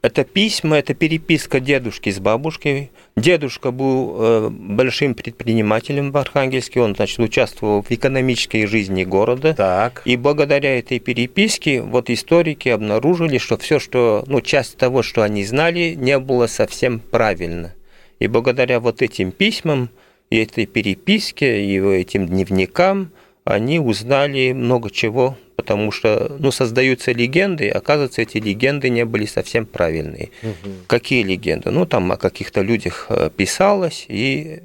это 0.02 0.24
письма, 0.24 0.78
это 0.78 0.94
переписка 0.94 1.60
дедушки 1.60 2.10
с 2.10 2.18
бабушкой. 2.18 2.90
Дедушка 3.16 3.70
был 3.70 4.16
э, 4.18 4.48
большим 4.50 5.14
предпринимателем 5.14 6.10
в 6.10 6.16
Архангельске, 6.16 6.80
он, 6.80 6.94
значит, 6.94 7.18
участвовал 7.18 7.82
в 7.82 7.90
экономической 7.90 8.64
жизни 8.66 9.04
города. 9.04 9.54
Так. 9.54 10.02
И 10.06 10.16
благодаря 10.16 10.78
этой 10.78 11.00
переписке 11.00 11.82
вот 11.82 12.08
историки 12.08 12.70
обнаружили, 12.70 13.36
что 13.36 13.58
все, 13.58 13.78
что, 13.78 14.24
ну, 14.26 14.40
часть 14.40 14.78
того, 14.78 15.02
что 15.02 15.22
они 15.22 15.44
знали, 15.44 15.94
не 15.94 16.18
было 16.18 16.46
совсем 16.46 16.98
правильно. 17.00 17.74
И 18.20 18.26
благодаря 18.26 18.80
вот 18.80 19.02
этим 19.02 19.32
письмам, 19.32 19.90
и 20.30 20.38
этой 20.38 20.64
переписке, 20.64 21.64
и 21.64 21.78
этим 21.78 22.26
дневникам, 22.26 23.10
они 23.44 23.80
узнали 23.80 24.52
много 24.52 24.90
чего 24.90 25.36
потому 25.70 25.92
что 25.92 26.34
ну, 26.40 26.50
создаются 26.50 27.12
легенды, 27.12 27.66
и 27.66 27.68
оказывается, 27.68 28.22
эти 28.22 28.38
легенды 28.38 28.90
не 28.90 29.04
были 29.04 29.24
совсем 29.24 29.66
правильные. 29.66 30.30
Угу. 30.42 30.70
Какие 30.88 31.22
легенды? 31.22 31.70
Ну, 31.70 31.86
там 31.86 32.10
о 32.10 32.16
каких-то 32.16 32.60
людях 32.62 33.06
э, 33.08 33.30
писалось, 33.36 34.04
и 34.08 34.62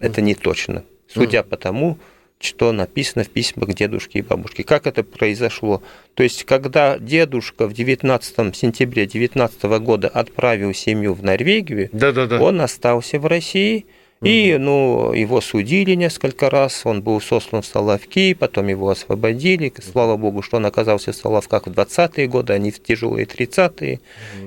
это 0.00 0.22
не 0.22 0.34
точно, 0.34 0.84
судя 1.06 1.42
угу. 1.42 1.50
по 1.50 1.56
тому, 1.58 1.98
что 2.40 2.72
написано 2.72 3.24
в 3.24 3.28
письмах 3.28 3.74
дедушки 3.74 4.18
и 4.18 4.22
бабушки. 4.22 4.62
Как 4.62 4.86
это 4.86 5.02
произошло? 5.02 5.82
То 6.14 6.22
есть, 6.22 6.44
когда 6.44 6.98
дедушка 6.98 7.66
в 7.66 7.74
19 7.74 8.56
сентябре 8.56 9.06
19 9.06 9.62
года 9.82 10.08
отправил 10.08 10.72
семью 10.72 11.12
в 11.12 11.22
Норвегию, 11.22 11.90
да 11.92 12.08
-да 12.08 12.26
-да. 12.26 12.38
он 12.38 12.62
остался 12.62 13.18
в 13.18 13.26
России– 13.26 13.84
и, 14.22 14.56
ну, 14.58 15.12
его 15.12 15.40
судили 15.40 15.94
несколько 15.94 16.50
раз, 16.50 16.82
он 16.84 17.02
был 17.02 17.20
сослан 17.20 17.62
в 17.62 17.66
Соловки, 17.66 18.34
потом 18.34 18.66
его 18.66 18.90
освободили. 18.90 19.72
Слава 19.80 20.16
богу, 20.16 20.42
что 20.42 20.56
он 20.56 20.66
оказался 20.66 21.12
в 21.12 21.16
Соловках 21.16 21.66
в 21.66 21.70
20-е 21.70 22.26
годы, 22.26 22.52
а 22.52 22.58
не 22.58 22.72
в 22.72 22.82
тяжелые 22.82 23.26
30-е. 23.26 24.00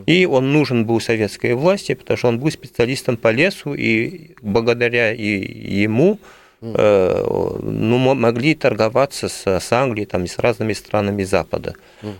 И 0.05 0.25
он 0.25 0.51
нужен 0.51 0.85
был 0.85 0.99
советской 0.99 1.53
власти, 1.53 1.93
потому 1.93 2.17
что 2.17 2.27
он 2.27 2.39
был 2.39 2.51
специалистом 2.51 3.15
по 3.15 3.31
лесу, 3.31 3.73
и 3.73 4.31
благодаря 4.41 5.13
и 5.13 5.81
ему 5.81 6.19
э, 6.61 7.57
ну, 7.63 7.97
могли 7.97 8.55
торговаться 8.55 9.29
с, 9.29 9.47
с 9.47 9.71
Англией 9.71 10.05
там, 10.05 10.25
и 10.25 10.27
с 10.27 10.37
разными 10.37 10.73
странами 10.73 11.23
Запада. 11.23 11.75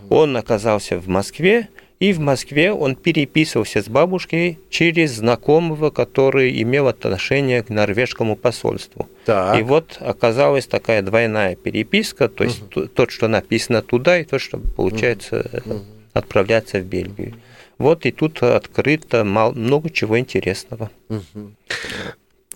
Он 0.10 0.38
оказался 0.38 0.98
в 1.00 1.10
Москве, 1.10 1.68
и 2.02 2.14
в 2.14 2.20
Москве 2.20 2.74
он 2.74 2.96
переписывался 2.96 3.84
с 3.84 3.88
бабушкой 3.88 4.58
через 4.72 5.18
знакомого, 5.18 5.92
который 5.92 6.60
имел 6.64 6.88
отношение 6.88 7.62
к 7.62 7.70
норвежскому 7.70 8.36
посольству. 8.36 9.08
Так. 9.26 9.60
И 9.60 9.62
вот 9.62 9.98
оказалась 10.00 10.66
такая 10.66 11.04
двойная 11.04 11.56
переписка, 11.56 12.28
то 12.28 12.44
есть 12.44 12.64
угу. 12.76 12.88
тот, 12.88 13.12
что 13.12 13.28
написано 13.28 13.84
туда, 13.84 14.18
и 14.18 14.24
то, 14.24 14.40
что 14.40 14.58
получается 14.58 15.62
угу. 15.64 15.82
отправляться 16.14 16.80
в 16.80 16.86
Бельгию. 16.86 17.36
Вот 17.78 18.08
и 18.08 18.12
тут 18.12 18.42
открыто 18.42 19.24
много 19.24 19.92
чего 19.92 20.18
интересного. 20.18 20.90
Угу. 21.10 21.52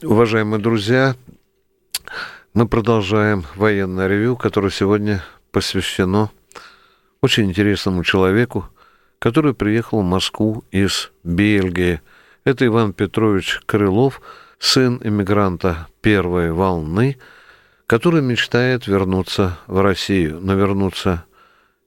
Уважаемые 0.02 0.60
друзья, 0.60 1.16
мы 2.56 2.68
продолжаем 2.68 3.46
военное 3.56 4.08
ревю, 4.08 4.38
которое 4.38 4.72
сегодня 4.72 5.24
посвящено 5.52 6.32
очень 7.22 7.46
интересному 7.46 8.04
человеку, 8.04 8.66
который 9.26 9.56
приехал 9.56 10.02
в 10.02 10.06
Москву 10.06 10.64
из 10.70 11.10
Бельгии. 11.24 12.00
Это 12.44 12.64
Иван 12.68 12.94
Петрович 12.94 13.60
Крылов, 13.66 14.22
сын 14.60 15.02
иммигранта 15.04 15.88
первой 16.02 16.52
волны, 16.52 17.18
который 17.88 18.22
мечтает 18.22 18.86
вернуться 18.86 19.58
в 19.66 19.82
Россию, 19.82 20.42
но 20.44 20.54
вернуться 20.54 21.26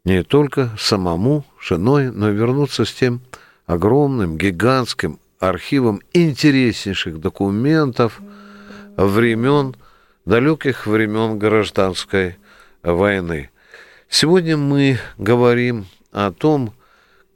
не 0.05 0.25
только 0.25 0.71
самому, 0.77 1.45
женой, 1.61 2.11
но 2.11 2.29
вернуться 2.31 2.85
с 2.85 2.93
тем 2.93 3.21
огромным, 3.67 4.37
гигантским 4.37 5.21
архивом 5.39 6.01
интереснейших 6.13 7.21
документов 7.21 8.21
времен, 8.97 9.77
далеких 10.25 10.89
времен 10.89 11.39
гражданской 11.39 12.37
войны. 12.83 13.51
Сегодня 14.09 14.57
мы 14.57 14.99
говорим 15.19 15.87
о 16.11 16.33
том, 16.33 16.73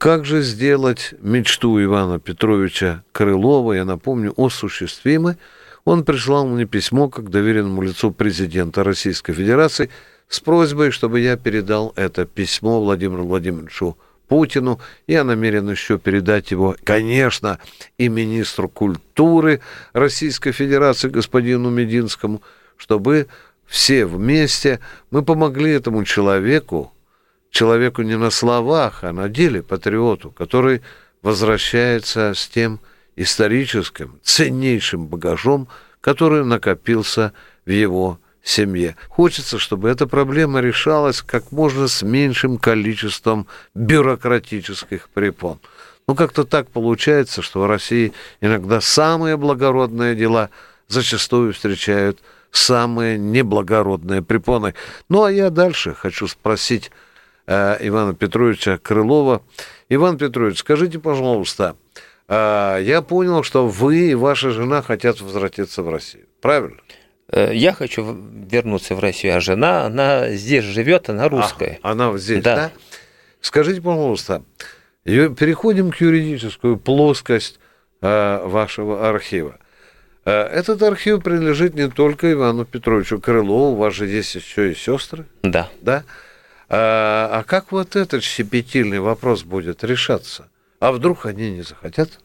как 0.03 0.25
же 0.25 0.43
сделать 0.43 1.15
мечту 1.21 1.81
Ивана 1.81 2.19
Петровича 2.19 3.05
Крылова, 3.13 3.75
я 3.75 3.85
напомню, 3.85 4.35
осуществимой? 4.37 5.37
Он 5.85 6.05
прислал 6.05 6.45
мне 6.45 6.65
письмо 6.65 7.09
как 7.09 7.31
доверенному 7.31 7.83
лицу 7.83 8.11
президента 8.11 8.83
Российской 8.83 9.33
Федерации 9.33 9.91
с 10.27 10.41
просьбой, 10.41 10.91
чтобы 10.91 11.21
я 11.21 11.37
передал 11.37 11.93
это 11.95 12.25
письмо 12.25 12.81
Владимиру 12.81 13.25
Владимировичу 13.25 13.97
Путину. 14.27 14.81
Я 15.07 15.23
намерен 15.23 15.71
еще 15.71 16.01
передать 16.01 16.51
его, 16.51 16.75
конечно, 16.83 17.61
и 17.97 18.09
министру 18.09 18.69
культуры 18.69 19.61
Российской 19.93 20.51
Федерации 20.51 21.11
господину 21.11 21.71
Мединскому, 21.71 22.43
чтобы 22.77 23.29
все 23.67 24.05
вместе 24.05 24.81
мы 25.13 25.23
помогли 25.23 25.71
этому 25.71 26.03
человеку, 26.03 26.93
человеку 27.53 28.03
не 28.03 28.17
на 28.17 28.31
словах, 28.31 29.05
а 29.05 29.13
на 29.13 29.29
деле 29.29 29.63
патриоту, 29.63 30.31
который 30.33 30.83
возвращается 31.21 32.33
с 32.35 32.49
тем 32.49 32.81
историческим, 33.15 34.19
ценнейшим 34.25 35.07
багажом, 35.07 35.69
который 36.01 36.45
накопился 36.45 37.33
в 37.65 37.71
его 37.71 38.19
семье. 38.43 38.97
Хочется, 39.09 39.59
чтобы 39.59 39.91
эта 39.91 40.07
проблема 40.09 40.61
решалась 40.61 41.23
как 41.23 41.53
можно 41.53 41.87
с 41.87 42.03
меньшим 42.03 42.57
количеством 42.57 43.47
бюрократических 43.75 45.11
препон. 45.11 45.61
Ну, 46.09 46.17
как-то 46.17 46.45
так 46.45 46.69
получается, 46.71 47.43
что 47.43 47.61
в 47.61 47.67
России 47.67 48.13
иногда 48.41 48.81
самые 48.81 49.37
благородные 49.37 50.17
дела 50.17 50.49
зачастую 50.89 51.53
встречают 51.53 52.19
самые 52.51 53.19
неблагородные 53.19 54.23
препоны. 54.23 54.75
Ну, 55.09 55.23
а 55.23 55.31
я 55.31 55.51
дальше 55.51 55.95
хочу 55.95 56.27
спросить 56.27 56.91
Ивана 57.47 58.15
Петровича 58.15 58.79
Крылова. 58.79 59.43
Иван 59.89 60.19
Петрович, 60.19 60.59
скажите, 60.59 60.99
пожалуйста, 60.99 61.77
э, 62.29 62.79
я 62.83 63.03
понял, 63.03 63.43
что 63.43 63.67
вы 63.67 64.11
и 64.11 64.15
ваша 64.15 64.51
жена 64.51 64.83
хотят 64.83 65.21
возвратиться 65.21 65.83
в 65.83 65.89
Россию, 65.89 66.27
правильно? 66.41 66.79
Э, 67.29 67.51
я 67.55 67.73
хочу 67.73 68.05
вернуться 68.05 68.95
в 68.95 69.01
Россию, 69.01 69.37
а 69.37 69.41
жена, 69.41 69.85
она 69.85 70.31
здесь 70.31 70.65
живет, 70.65 71.09
она 71.09 71.29
русская. 71.29 71.79
А, 71.83 71.93
она 71.93 72.17
здесь, 72.19 72.43
да? 72.43 72.57
да? 72.57 72.71
Скажите, 73.41 73.81
пожалуйста, 73.81 74.43
переходим 75.05 75.91
к 75.91 75.97
юридическую 75.97 76.77
плоскость 76.77 77.59
э, 78.01 78.43
вашего 78.47 79.09
архива. 79.09 79.59
Э, 80.25 80.43
этот 80.43 80.83
архив 80.83 81.23
принадлежит 81.23 81.75
не 81.75 81.89
только 81.89 82.31
Ивану 82.33 82.65
Петровичу 82.65 83.21
Крылову, 83.21 83.73
у 83.73 83.77
вас 83.77 83.95
же 83.95 84.07
есть 84.07 84.35
еще 84.35 84.71
и 84.71 84.75
сестры. 84.75 85.27
Да. 85.43 85.69
Да? 85.81 86.05
А, 86.75 87.29
а 87.31 87.45
как 87.45 87.71
вот 87.71 87.97
этот 87.97 88.25
щепетильный 88.25 88.99
вопрос 88.99 89.43
будет 89.43 89.85
решаться? 89.85 90.49
А 90.81 90.91
вдруг 90.91 91.27
они 91.27 91.51
не 91.51 91.63
захотят? 91.63 92.19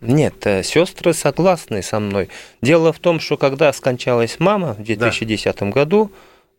Нет, 0.00 0.44
э, 0.44 0.64
сестры 0.64 1.14
согласны 1.14 1.82
со 1.82 2.00
мной. 2.00 2.28
Дело 2.60 2.92
в 2.92 2.98
том, 2.98 3.20
что 3.20 3.36
когда 3.36 3.72
скончалась 3.72 4.40
мама 4.40 4.74
в 4.74 4.82
2010 4.82 5.56
да. 5.56 5.66
году, 5.66 6.10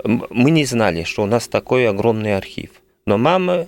мы 0.06 0.52
не 0.52 0.64
знали, 0.64 1.04
что 1.04 1.24
у 1.24 1.26
нас 1.26 1.50
такой 1.50 1.90
огромный 1.90 2.38
архив. 2.38 2.70
Но 3.06 3.18
мама... 3.18 3.68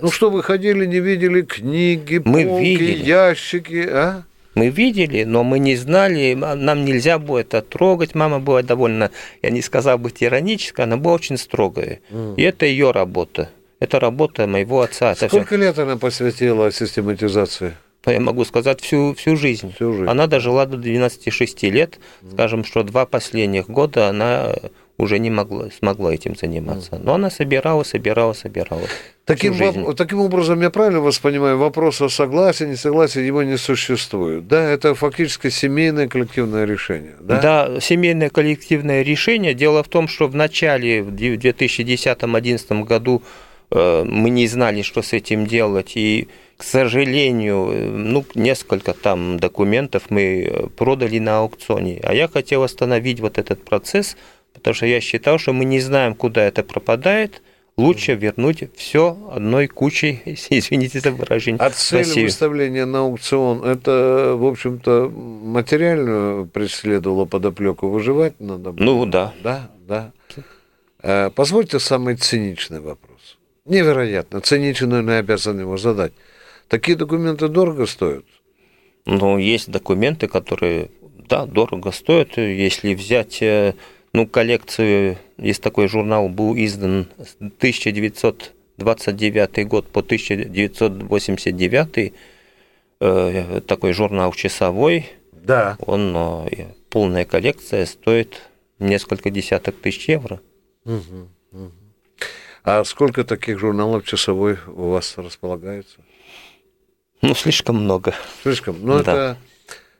Ну 0.00 0.12
что, 0.12 0.30
вы 0.30 0.44
ходили, 0.44 0.86
не 0.86 1.00
видели 1.00 1.42
книги, 1.42 2.22
мы 2.24 2.44
полки, 2.44 2.62
видели. 2.62 3.04
ящики, 3.04 3.88
а? 3.90 4.22
Мы 4.58 4.68
видели, 4.68 5.24
но 5.24 5.44
мы 5.44 5.58
не 5.58 5.76
знали, 5.76 6.34
нам 6.34 6.84
нельзя 6.84 7.18
было 7.18 7.38
это 7.38 7.62
трогать. 7.62 8.14
Мама 8.14 8.40
была 8.40 8.62
довольно, 8.62 9.10
я 9.42 9.50
не 9.50 9.62
сказал 9.62 9.98
бы 9.98 10.12
ироническая, 10.18 10.86
она 10.86 10.96
была 10.96 11.14
очень 11.14 11.36
строгая. 11.36 12.00
Mm. 12.10 12.34
И 12.36 12.42
это 12.42 12.66
ее 12.66 12.90
работа. 12.90 13.50
Это 13.80 14.00
работа 14.00 14.46
моего 14.46 14.80
отца. 14.80 15.14
Сколько 15.14 15.56
лет 15.56 15.78
она 15.78 15.96
посвятила 15.96 16.72
систематизации? 16.72 17.74
я 18.06 18.20
могу 18.20 18.44
сказать, 18.44 18.80
всю, 18.80 19.14
всю 19.14 19.36
жизнь. 19.36 19.72
Всю 19.74 19.92
жизнь. 19.92 20.08
Она 20.08 20.26
дожила 20.26 20.66
до 20.66 20.76
12-6 20.78 21.70
лет. 21.70 21.98
Скажем, 22.32 22.64
что 22.64 22.82
два 22.82 23.06
последних 23.06 23.68
года 23.68 24.08
она 24.08 24.54
уже 24.98 25.18
не 25.20 25.30
могла, 25.30 25.70
смогла 25.70 26.12
этим 26.12 26.34
заниматься. 26.36 26.98
Но 27.02 27.14
она 27.14 27.30
собирала, 27.30 27.84
собирала, 27.84 28.32
собирала. 28.32 28.82
Таким, 29.24 29.52
воп- 29.54 29.94
таким 29.94 30.20
образом, 30.20 30.60
я 30.60 30.70
правильно 30.70 31.00
вас 31.00 31.18
понимаю, 31.18 31.56
вопрос 31.56 32.00
о 32.00 32.08
согласии, 32.08 32.64
несогласии 32.64 33.20
его 33.20 33.44
не 33.44 33.56
существует. 33.58 34.48
Да, 34.48 34.60
это 34.62 34.94
фактически 34.94 35.50
семейное 35.50 36.08
коллективное 36.08 36.64
решение. 36.64 37.14
Да, 37.20 37.40
да 37.40 37.80
семейное 37.80 38.30
коллективное 38.30 39.02
решение. 39.02 39.54
Дело 39.54 39.82
в 39.84 39.88
том, 39.88 40.08
что 40.08 40.26
в 40.26 40.34
начале, 40.34 41.02
в 41.02 41.10
2010-2011 41.14 42.84
году 42.84 43.22
э, 43.70 44.04
мы 44.04 44.30
не 44.30 44.48
знали, 44.48 44.82
что 44.82 45.02
с 45.02 45.12
этим 45.12 45.46
делать, 45.46 45.92
и 45.94 46.28
к 46.56 46.64
сожалению, 46.64 47.70
ну, 47.96 48.24
несколько 48.34 48.92
там 48.92 49.38
документов 49.38 50.04
мы 50.08 50.68
продали 50.76 51.20
на 51.20 51.38
аукционе. 51.38 52.00
А 52.02 52.12
я 52.12 52.26
хотел 52.26 52.64
остановить 52.64 53.20
вот 53.20 53.38
этот 53.38 53.64
процесс, 53.64 54.16
потому 54.52 54.74
что 54.74 54.86
я 54.86 55.00
считал, 55.00 55.38
что 55.38 55.52
мы 55.52 55.64
не 55.64 55.80
знаем, 55.80 56.14
куда 56.14 56.44
это 56.44 56.62
пропадает, 56.62 57.42
лучше 57.76 58.14
вернуть 58.14 58.64
все 58.76 59.16
одной 59.30 59.68
кучей, 59.68 60.20
извините 60.50 61.00
за 61.00 61.12
выражение. 61.12 61.60
А 61.60 61.70
цель 61.70 62.00
Россию. 62.00 62.26
выставления 62.26 62.84
на 62.84 63.00
аукцион, 63.00 63.64
это, 63.64 64.34
в 64.36 64.44
общем-то, 64.44 65.08
материально 65.08 66.46
преследовало 66.52 67.24
подоплеку, 67.24 67.88
выживать 67.88 68.38
надо 68.40 68.72
было? 68.72 68.84
Ну, 68.84 69.06
да. 69.06 69.32
Да, 69.42 69.70
да. 69.86 70.12
Э, 71.02 71.30
позвольте 71.30 71.78
самый 71.78 72.16
циничный 72.16 72.80
вопрос. 72.80 73.38
Невероятно, 73.64 74.40
циничный, 74.40 75.02
но 75.02 75.12
я 75.12 75.18
обязан 75.18 75.60
его 75.60 75.76
задать. 75.76 76.12
Такие 76.68 76.96
документы 76.96 77.48
дорого 77.48 77.86
стоят? 77.86 78.24
Ну, 79.06 79.38
есть 79.38 79.70
документы, 79.70 80.26
которые, 80.26 80.90
да, 81.28 81.46
дорого 81.46 81.92
стоят. 81.92 82.36
Если 82.36 82.94
взять, 82.94 83.40
э, 83.40 83.74
ну, 84.18 84.26
коллекцию, 84.26 85.16
есть 85.36 85.62
такой 85.62 85.86
журнал, 85.86 86.28
был 86.28 86.56
издан 86.56 87.06
с 87.18 87.36
1929 87.36 89.68
год 89.68 89.86
по 89.86 90.00
1989, 90.00 92.12
э, 93.00 93.60
такой 93.60 93.92
журнал 93.92 94.32
часовой. 94.32 95.06
Да. 95.30 95.76
Он, 95.86 96.16
э, 96.50 96.66
полная 96.90 97.26
коллекция 97.26 97.86
стоит 97.86 98.42
несколько 98.80 99.30
десяток 99.30 99.76
тысяч 99.76 100.08
евро. 100.08 100.40
Угу, 100.84 101.28
угу. 101.52 101.70
А 102.64 102.82
сколько 102.82 103.22
таких 103.22 103.60
журналов 103.60 104.04
часовой 104.04 104.58
у 104.66 104.88
вас 104.88 105.16
располагается? 105.16 106.00
Ну, 107.22 107.36
слишком 107.36 107.84
много. 107.84 108.16
Слишком. 108.42 108.78
Ну, 108.82 109.00
да. 109.00 109.12
это, 109.12 109.38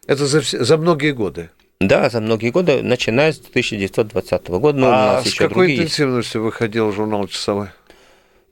это 0.08 0.26
за, 0.26 0.42
за 0.42 0.76
многие 0.76 1.12
годы. 1.12 1.50
Да, 1.80 2.10
за 2.10 2.20
многие 2.20 2.50
годы, 2.50 2.82
начиная 2.82 3.32
с 3.32 3.38
1920 3.38 4.48
года. 4.48 4.78
Ну, 4.78 4.86
а 4.90 5.22
с 5.24 5.34
какой 5.34 5.74
интенсивностью 5.74 6.40
есть. 6.40 6.52
выходил 6.52 6.92
журнал 6.92 7.28
«Часовой»? 7.28 7.68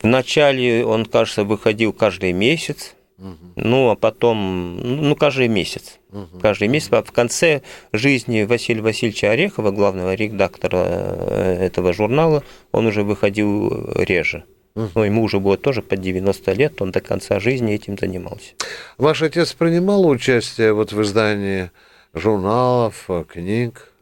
Вначале 0.00 0.84
он, 0.86 1.06
кажется, 1.06 1.42
выходил 1.42 1.92
каждый 1.92 2.32
месяц. 2.32 2.94
Угу. 3.18 3.34
Ну, 3.56 3.90
а 3.90 3.96
потом, 3.96 4.76
ну, 4.76 5.16
каждый 5.16 5.48
месяц. 5.48 5.98
Угу. 6.12 6.38
Каждый 6.40 6.68
месяц. 6.68 6.88
А 6.92 7.02
в 7.02 7.10
конце 7.10 7.62
жизни 7.92 8.44
Василия 8.44 8.82
Васильевича 8.82 9.32
Орехова, 9.32 9.72
главного 9.72 10.14
редактора 10.14 10.84
э, 10.86 11.66
этого 11.66 11.92
журнала, 11.92 12.44
он 12.70 12.86
уже 12.86 13.02
выходил 13.02 13.90
реже. 13.96 14.44
Ну, 14.76 15.02
ему 15.02 15.22
уже 15.22 15.40
было 15.40 15.56
тоже 15.56 15.80
под 15.80 16.02
90 16.02 16.52
лет, 16.52 16.82
он 16.82 16.92
до 16.92 17.00
конца 17.00 17.40
жизни 17.40 17.74
этим 17.74 17.96
занимался. 17.98 18.52
Ваш 18.98 19.22
отец 19.22 19.54
принимал 19.54 20.06
участие 20.06 20.74
вот 20.74 20.92
в 20.92 21.00
издании 21.00 21.70
журналов, 22.16 23.09
книг? 23.29 23.92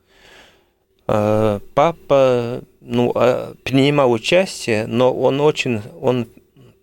Э, 1.07 1.61
папа 1.75 2.63
ну, 2.81 3.13
принимал 3.63 4.13
участие, 4.13 4.87
но 4.87 5.13
он 5.13 5.41
очень, 5.41 5.83
он 6.01 6.27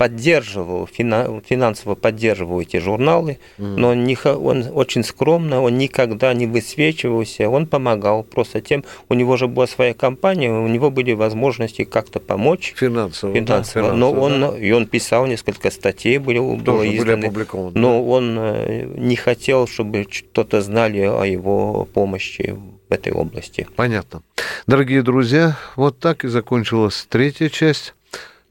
поддерживал, 0.02 0.88
финансово 0.88 1.94
поддерживал 1.94 2.60
эти 2.60 2.78
журналы, 2.78 3.38
mm. 3.60 3.76
но 3.78 3.90
он, 3.90 4.04
не, 4.04 4.18
он 4.26 4.66
очень 4.74 5.04
скромно, 5.04 5.62
он 5.62 5.78
никогда 5.78 6.34
не 6.34 6.48
высвечивался, 6.48 7.48
он 7.48 7.68
помогал 7.68 8.24
просто 8.24 8.62
тем, 8.62 8.84
у 9.10 9.14
него 9.14 9.38
же 9.38 9.48
была 9.48 9.68
своя 9.68 9.94
компания, 9.94 10.50
у 10.50 10.68
него 10.68 10.90
были 10.90 11.14
возможности 11.14 11.84
как-то 11.84 12.20
помочь. 12.20 12.74
Финансово. 12.76 13.36
финансово. 13.36 13.90
Да, 13.90 13.96
но 13.96 14.12
он, 14.12 14.42
да. 14.42 14.58
и 14.58 14.72
он 14.72 14.88
писал 14.88 15.28
несколько 15.28 15.70
статей, 15.70 16.18
были, 16.18 16.40
было 16.40 16.84
изданы, 16.84 17.30
были 17.30 17.46
но 17.78 18.04
он 18.04 18.38
э, 18.40 18.86
не 18.98 19.16
хотел, 19.16 19.68
чтобы 19.68 20.06
кто-то 20.06 20.62
знали 20.62 21.02
о 21.02 21.26
его 21.26 21.88
помощи 21.94 22.58
в 22.90 22.92
этой 22.92 23.14
области. 23.14 23.68
Понятно. 23.76 24.24
Дорогие 24.66 25.04
друзья, 25.04 25.60
вот 25.76 26.00
так 26.00 26.26
и 26.26 26.28
закончилась 26.28 27.06
третья 27.08 27.50
часть 27.50 27.94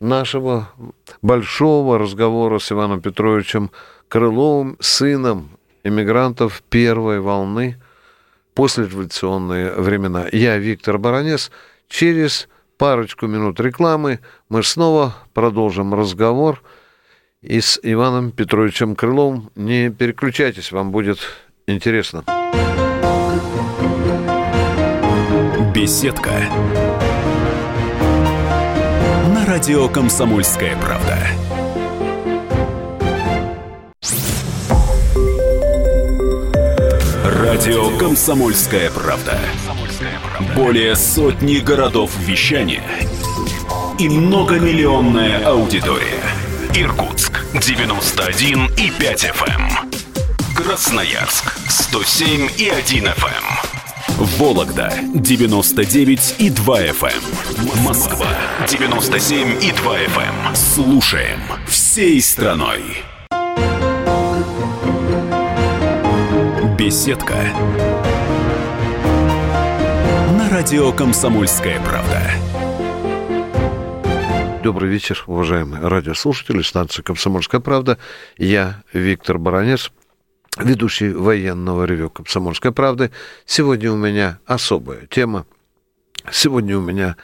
нашего 0.00 0.70
большого 1.22 1.98
разговора 1.98 2.58
с 2.58 2.72
Иваном 2.72 3.00
Петровичем 3.00 3.70
Крыловым, 4.08 4.76
сыном 4.80 5.50
эмигрантов 5.84 6.62
первой 6.68 7.20
волны 7.20 7.76
послереволюционные 8.54 9.72
времена. 9.72 10.26
Я 10.32 10.58
Виктор 10.58 10.98
Баранец. 10.98 11.50
Через 11.88 12.48
парочку 12.76 13.26
минут 13.26 13.60
рекламы 13.60 14.20
мы 14.48 14.62
снова 14.62 15.14
продолжим 15.32 15.94
разговор 15.94 16.62
и 17.42 17.60
с 17.60 17.78
Иваном 17.82 18.32
Петровичем 18.32 18.96
Крыловым. 18.96 19.50
Не 19.54 19.90
переключайтесь, 19.90 20.72
вам 20.72 20.90
будет 20.90 21.18
интересно. 21.66 22.24
Беседка 25.74 26.32
радио 29.46 29.88
«Комсомольская 29.88 30.76
правда». 30.76 31.18
Радио 37.24 37.96
«Комсомольская 37.98 38.90
правда». 38.90 39.38
Более 40.54 40.96
сотни 40.96 41.56
городов 41.56 42.10
вещания 42.18 42.82
и 43.98 44.08
многомиллионная 44.08 45.44
аудитория. 45.46 46.22
Иркутск 46.74 47.44
91 47.54 48.66
и 48.76 48.90
5 48.90 49.24
FM. 49.24 49.48
Эм. 49.48 49.90
Красноярск 50.56 51.52
107 51.68 52.48
и 52.56 52.68
1 52.68 53.04
FM. 53.06 53.59
Вологда 54.20 54.92
99 55.14 56.34
и 56.38 56.50
2 56.50 56.82
FM. 56.88 57.06
Эм. 57.06 57.82
Москва 57.82 58.26
97 58.68 59.62
и 59.62 59.72
2 59.72 59.98
FM. 59.98 60.46
Эм. 60.46 60.54
Слушаем 60.54 61.40
всей 61.66 62.20
страной. 62.20 62.82
Беседка. 66.76 67.50
радио 70.50 70.92
«Комсомольская 70.92 71.80
правда». 71.80 72.20
Добрый 74.62 74.90
вечер, 74.90 75.24
уважаемые 75.26 75.80
радиослушатели, 75.80 76.60
станция 76.60 77.02
«Комсомольская 77.02 77.62
правда». 77.62 77.96
Я 78.36 78.82
Виктор 78.92 79.38
Баранец, 79.38 79.90
ведущий 80.58 81.10
военного 81.12 81.84
ревю 81.84 82.10
«Комсомольской 82.10 82.72
правды». 82.72 83.10
Сегодня 83.46 83.92
у 83.92 83.96
меня 83.96 84.38
особая 84.46 85.06
тема. 85.06 85.46
Сегодня 86.30 86.78
у 86.78 86.80
меня 86.80 87.16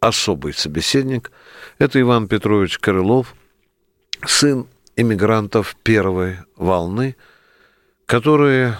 особый 0.00 0.54
собеседник. 0.54 1.32
Это 1.78 2.00
Иван 2.00 2.28
Петрович 2.28 2.78
Крылов, 2.78 3.34
сын 4.26 4.66
иммигрантов 4.96 5.76
первой 5.82 6.38
волны, 6.56 7.16
которые 8.06 8.78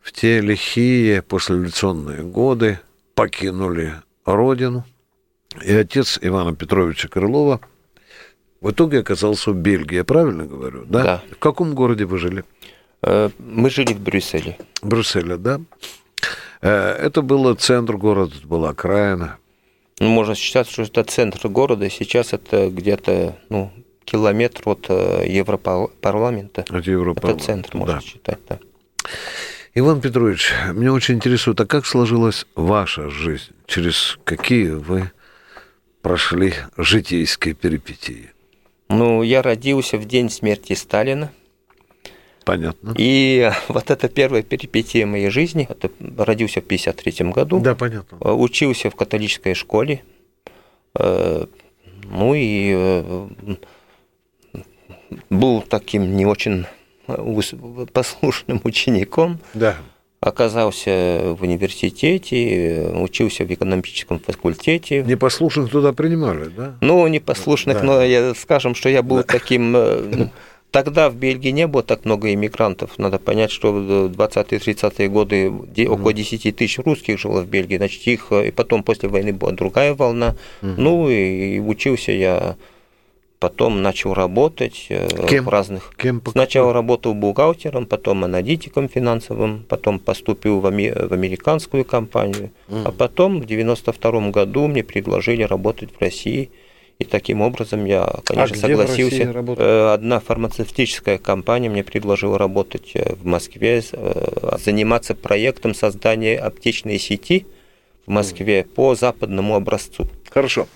в 0.00 0.12
те 0.12 0.40
лихие 0.40 1.22
послереволюционные 1.22 2.22
годы 2.22 2.80
покинули 3.14 3.94
родину– 4.24 4.84
и 5.62 5.72
отец 5.72 6.18
Ивана 6.20 6.54
Петровича 6.54 7.08
Крылова 7.08 7.60
в 8.60 8.70
итоге 8.70 9.00
оказался 9.00 9.52
в 9.52 9.56
Бельгии. 9.56 9.96
Я 9.96 10.04
правильно 10.04 10.46
говорю? 10.46 10.84
Да. 10.86 11.02
Да. 11.02 11.22
В 11.30 11.38
каком 11.38 11.74
городе 11.74 12.06
вы 12.06 12.18
жили? 12.18 12.44
Э, 13.06 13.30
Мы 13.38 13.70
жили 13.70 13.92
в 13.92 14.00
Брюсселе. 14.00 14.56
Брюсселе, 14.82 15.36
да. 15.36 15.60
Э, 16.62 16.92
Это 17.06 17.22
был 17.22 17.52
центр 17.54 17.96
города, 17.96 18.34
это 18.36 18.46
была 18.46 18.70
окраина. 18.70 19.36
Ну, 20.00 20.08
можно 20.08 20.34
считать, 20.34 20.68
что 20.68 20.82
это 20.82 21.04
центр 21.04 21.48
города. 21.48 21.88
Сейчас 21.90 22.32
это 22.32 22.68
где-то 22.68 23.36
ну, 23.48 23.70
километр 24.04 24.62
от 24.68 24.86
э, 24.88 25.24
Европарламента. 25.28 26.64
От 26.68 26.86
Европы. 26.86 27.28
Это 27.28 27.38
центр, 27.38 27.76
можно 27.76 27.94
Да. 27.96 28.00
считать. 28.00 28.38
Да. 28.48 28.58
Иван 29.76 30.00
Петрович, 30.00 30.52
меня 30.72 30.92
очень 30.92 31.16
интересует, 31.16 31.60
а 31.60 31.66
как 31.66 31.84
сложилась 31.84 32.46
ваша 32.54 33.10
жизнь? 33.10 33.52
Через 33.66 34.18
какие 34.24 34.70
вы 34.70 35.10
прошли 36.00 36.54
житейские 36.76 37.54
перипетии? 37.54 38.30
Ну, 38.88 39.22
я 39.22 39.42
родился 39.42 39.98
в 39.98 40.04
день 40.06 40.30
смерти 40.30 40.74
Сталина. 40.74 41.32
Понятно. 42.44 42.94
И 42.98 43.50
вот 43.68 43.90
это 43.90 44.08
первая 44.08 44.42
перипетия 44.42 45.06
моей 45.06 45.30
жизни. 45.30 45.66
Это 45.68 45.90
родился 46.18 46.60
в 46.60 46.64
1953 46.66 47.30
году. 47.30 47.60
Да, 47.60 47.74
понятно. 47.74 48.18
Э, 48.20 48.32
Учился 48.32 48.90
в 48.90 48.96
католической 48.96 49.54
школе. 49.54 50.02
Э, 50.98 51.46
Ну 52.10 52.34
и 52.34 52.72
э, 52.74 53.28
был 55.30 55.62
таким 55.62 56.16
не 56.16 56.26
очень 56.26 56.66
послушным 57.92 58.60
учеником. 58.64 59.38
Да. 59.54 59.76
Оказался 60.20 61.34
в 61.38 61.42
университете, 61.42 62.90
учился 62.94 63.44
в 63.44 63.52
экономическом 63.52 64.18
факультете. 64.18 65.02
Непослушных 65.02 65.70
туда 65.70 65.92
принимали, 65.92 66.44
да? 66.48 66.76
Ну, 66.80 67.06
непослушных, 67.08 67.78
Да. 67.78 67.82
но 67.84 68.02
я, 68.02 68.34
скажем, 68.34 68.74
что 68.74 68.88
я 68.88 69.02
был 69.02 69.22
таким... 69.22 69.76
Тогда 70.74 71.08
в 71.08 71.14
Бельгии 71.14 71.50
не 71.52 71.68
было 71.68 71.84
так 71.84 72.04
много 72.04 72.34
иммигрантов. 72.34 72.98
Надо 72.98 73.20
понять, 73.20 73.52
что 73.52 73.72
в 73.72 74.10
20-30-е 74.10 75.08
годы 75.08 75.52
около 75.88 76.12
10 76.12 76.56
тысяч 76.56 76.80
русских 76.80 77.16
жило 77.20 77.42
в 77.42 77.46
Бельгии. 77.46 77.76
Значит, 77.76 78.04
их... 78.08 78.26
э, 78.30 78.48
И 78.48 78.50
потом 78.50 78.82
после 78.82 79.08
войны 79.08 79.32
была 79.32 79.52
другая 79.52 79.94
волна. 79.94 80.34
Ну, 80.62 81.08
и 81.08 81.60
учился 81.60 82.10
я... 82.10 82.56
Потом 83.38 83.82
начал 83.82 84.14
работать 84.14 84.86
э, 84.88 85.06
Кем? 85.28 85.44
в 85.44 85.48
разных... 85.48 85.92
Кем 85.96 86.20
Сначала 86.32 86.72
работал 86.72 87.14
бухгалтером, 87.14 87.86
потом 87.86 88.24
аналитиком 88.24 88.88
финансовым, 88.88 89.64
потом 89.68 89.98
поступил 90.00 90.58
в, 90.60 90.66
аме- 90.66 90.94
в 90.94 91.12
американскую 91.12 91.84
компанию, 91.84 92.50
а 92.68 92.90
потом 92.90 93.40
в 93.40 93.44
92 93.46 94.30
году 94.30 94.66
мне 94.66 94.82
предложили 94.82 95.42
работать 95.44 95.90
в 95.96 96.00
России, 96.00 96.50
и 96.98 97.04
таким 97.04 97.40
образом 97.40 97.84
я, 97.84 98.20
конечно, 98.24 98.56
А 98.56 98.58
где 98.66 98.76
в 98.76 98.78
согласился. 98.78 99.32
Э, 99.58 99.94
Одна 99.94 100.20
фармацевтическая 100.20 101.18
компания 101.18 101.68
мне 101.68 101.82
предложила 101.82 102.38
работать 102.38 102.92
э, 102.94 103.14
в 103.14 103.24
Москве, 103.24 103.82
э, 103.90 104.56
заниматься 104.64 105.14
проектом 105.14 105.74
создания 105.74 106.38
аптечной 106.38 106.98
сети 106.98 107.46
в 108.06 108.10
Москве 108.10 108.64
по 108.64 108.94
западному 108.94 109.56
образцу. 109.56 110.08
Хорошо. 110.30 110.68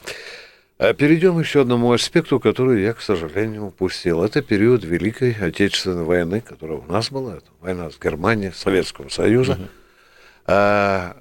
А 0.79 0.93
Перейдем 0.93 1.39
еще 1.39 1.61
к 1.61 1.63
одному 1.63 1.93
аспекту, 1.93 2.41
который 2.41 2.83
я, 2.83 2.95
к 2.95 3.01
сожалению, 3.01 3.67
упустил. 3.67 4.23
Это 4.25 4.43
период 4.43 4.85
Великой 4.85 5.33
Отечественной 5.33 6.05
войны, 6.05 6.41
которая 6.41 6.79
у 6.79 6.93
нас 6.93 7.11
была. 7.11 7.37
Это 7.37 7.47
война 7.61 7.91
с 7.91 7.99
Германией, 7.99 8.53
Советского 8.53 9.09
Союза. 9.09 9.59
А 9.61 9.69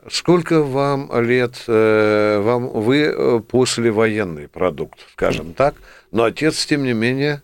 сколько 0.09 0.63
вам 0.63 1.11
лет, 1.21 1.63
э, 1.67 2.39
вам, 2.39 2.69
вы 2.69 3.01
э, 3.03 3.39
послевоенный 3.41 4.47
продукт, 4.47 5.05
скажем 5.11 5.53
так, 5.53 5.75
но 6.11 6.23
отец, 6.23 6.65
тем 6.65 6.83
не 6.83 6.93
менее, 6.93 7.41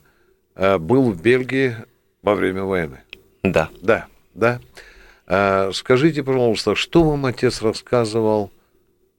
э, 0.56 0.78
был 0.78 1.12
в 1.12 1.22
Бельгии 1.22 1.76
во 2.22 2.36
время 2.36 2.64
войны. 2.64 3.00
Да. 3.44 3.70
Да, 3.82 4.08
да. 4.34 4.62
А, 5.28 5.72
Скажите, 5.74 6.24
пожалуйста, 6.24 6.76
что 6.76 7.04
вам 7.04 7.26
отец 7.26 7.62
рассказывал 7.62 8.52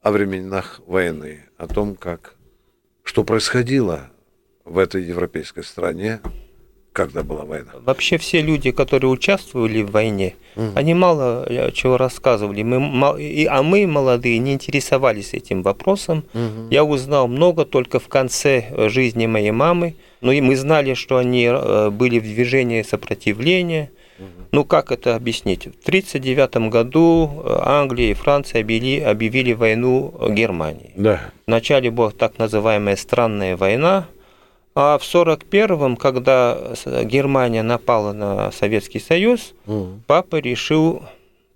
о 0.00 0.10
временах 0.10 0.80
войны, 0.86 1.44
о 1.58 1.66
том, 1.66 1.94
как, 1.94 2.34
что 3.02 3.24
происходило 3.24 4.10
в 4.64 4.78
этой 4.78 5.02
европейской 5.02 5.62
стране, 5.62 6.20
когда 6.94 7.24
была 7.24 7.44
война? 7.44 7.72
Вообще 7.84 8.16
все 8.16 8.40
люди, 8.40 8.70
которые 8.70 9.10
участвовали 9.10 9.82
в 9.82 9.90
войне, 9.90 10.36
они 10.74 10.94
мало 10.94 11.44
э, 11.46 11.72
чего 11.72 11.96
рассказывали. 11.96 12.62
Мы, 12.62 13.20
и, 13.20 13.44
а 13.46 13.62
мы, 13.62 13.86
молодые, 13.86 14.38
не 14.38 14.52
интересовались 14.52 15.34
этим 15.34 15.62
вопросом. 15.62 16.24
Я 16.70 16.84
узнал 16.84 17.28
много 17.28 17.64
только 17.64 17.98
в 17.98 18.08
конце 18.08 18.64
э, 18.70 18.88
жизни 18.88 19.26
моей 19.26 19.50
мамы. 19.50 19.96
Ну 20.20 20.32
и 20.32 20.40
мы 20.40 20.56
знали, 20.56 20.94
что 20.94 21.18
они 21.18 21.44
э, 21.50 21.90
были 21.90 22.20
в 22.20 22.22
движении 22.22 22.82
сопротивления. 22.82 23.90
Ну 24.52 24.64
как 24.64 24.92
это 24.92 25.16
объяснить? 25.16 25.64
В 25.64 25.88
1939 25.88 26.70
году 26.70 27.42
Англия 27.44 28.12
и 28.12 28.14
Франция 28.14 28.60
объявили, 28.60 29.00
объявили 29.00 29.52
войну 29.52 30.14
Германии. 30.30 30.92
Да. 30.94 31.32
Вначале 31.48 31.90
была 31.90 32.12
так 32.12 32.38
называемая 32.38 32.94
странная 32.94 33.56
война, 33.56 34.06
а 34.74 34.98
в 34.98 35.02
1941-м, 35.02 35.96
когда 35.96 36.58
Германия 37.04 37.62
напала 37.62 38.12
на 38.12 38.50
Советский 38.50 38.98
Союз, 39.00 39.54
папа 40.06 40.36
решил 40.36 41.02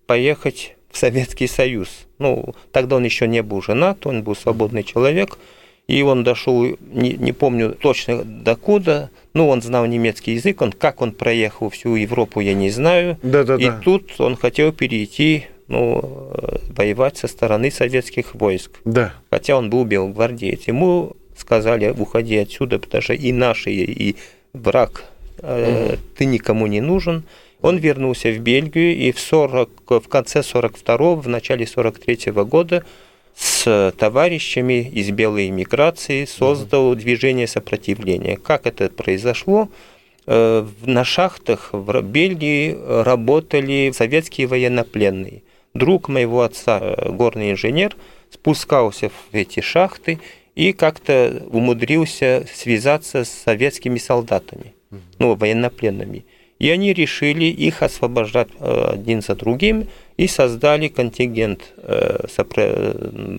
поехать 0.07 0.77
в 0.91 0.99
Советский 0.99 1.47
Союз. 1.49 2.07
Ну, 2.19 2.55
тогда 2.73 2.97
он 2.97 3.05
еще 3.05 3.27
не 3.29 3.43
был 3.43 3.61
женат, 3.63 4.07
он 4.07 4.23
был 4.23 4.35
свободный 4.35 4.83
человек, 4.85 5.39
и 5.87 6.03
он 6.03 6.23
дошел, 6.23 6.65
не, 6.65 7.13
не 7.13 7.33
помню 7.33 7.73
точно 7.73 8.23
докуда, 8.25 9.11
ну, 9.35 9.49
он 9.49 9.63
знал 9.63 9.87
немецкий 9.87 10.33
язык, 10.35 10.61
он, 10.63 10.73
как 10.73 11.01
он 11.01 11.13
проехал 11.13 11.71
всю 11.71 11.95
Европу, 11.95 12.41
я 12.41 12.55
не 12.55 12.71
знаю. 12.71 13.19
Да-да-да. 13.23 13.63
И 13.63 13.83
тут 13.83 14.13
он 14.19 14.37
хотел 14.37 14.73
перейти, 14.73 15.47
ну, 15.67 16.31
э, 16.35 16.59
воевать 16.77 17.17
со 17.17 17.27
стороны 17.29 17.71
советских 17.71 18.35
войск 18.35 18.81
Да. 18.85 19.15
хотя 19.31 19.57
он 19.57 19.71
был 19.71 19.85
белогвардеец. 19.85 20.69
Ему 20.69 21.13
сказали, 21.39 21.95
уходи 21.97 22.37
отсюда, 22.37 22.79
потому 22.79 23.03
что 23.03 23.15
и 23.15 23.33
наши, 23.33 23.71
и 23.71 24.17
враг, 24.53 25.05
э, 25.39 25.97
ты 26.17 26.25
никому 26.25 26.67
не 26.67 26.81
нужен. 26.81 27.25
Он 27.61 27.77
вернулся 27.77 28.31
в 28.31 28.39
Бельгию 28.39 28.97
и 28.97 29.13
в, 29.13 29.19
40, 29.19 29.71
в 29.87 30.09
конце 30.09 30.43
42 30.43 31.15
в 31.17 31.29
начале 31.29 31.67
43 31.67 32.33
года 32.45 32.85
с 33.35 33.93
товарищами 33.97 34.89
из 34.89 35.11
белой 35.11 35.49
эмиграции 35.49 36.25
создал 36.25 36.95
движение 36.95 37.47
сопротивления. 37.47 38.37
Как 38.37 38.67
это 38.67 38.89
произошло? 38.91 39.69
Э, 40.27 40.67
На 40.85 41.05
шахтах 41.05 41.71
в 41.73 42.01
Бельгии 42.03 42.77
работали 43.05 43.93
советские 43.95 44.47
военнопленные. 44.47 45.43
Друг 45.75 46.09
моего 46.09 46.43
отца, 46.43 46.79
э, 46.81 47.11
горный 47.11 47.53
инженер, 47.53 47.97
спускался 48.31 49.11
в 49.11 49.35
эти 49.35 49.61
шахты 49.61 50.19
и 50.59 50.73
как-то 50.73 51.45
умудрился 51.51 52.45
связаться 52.53 53.25
с 53.25 53.29
советскими 53.29 53.97
солдатами, 53.99 54.75
ну, 55.21 55.37
военнопленными. 55.37 56.25
И 56.59 56.69
они 56.69 56.93
решили 56.93 57.45
их 57.45 57.81
освобождать 57.81 58.49
э, 58.59 58.91
один 58.95 59.23
за 59.23 59.37
другим 59.37 59.87
и 60.17 60.27
создали 60.27 60.89
контингент 60.89 61.61
э, 61.77 62.27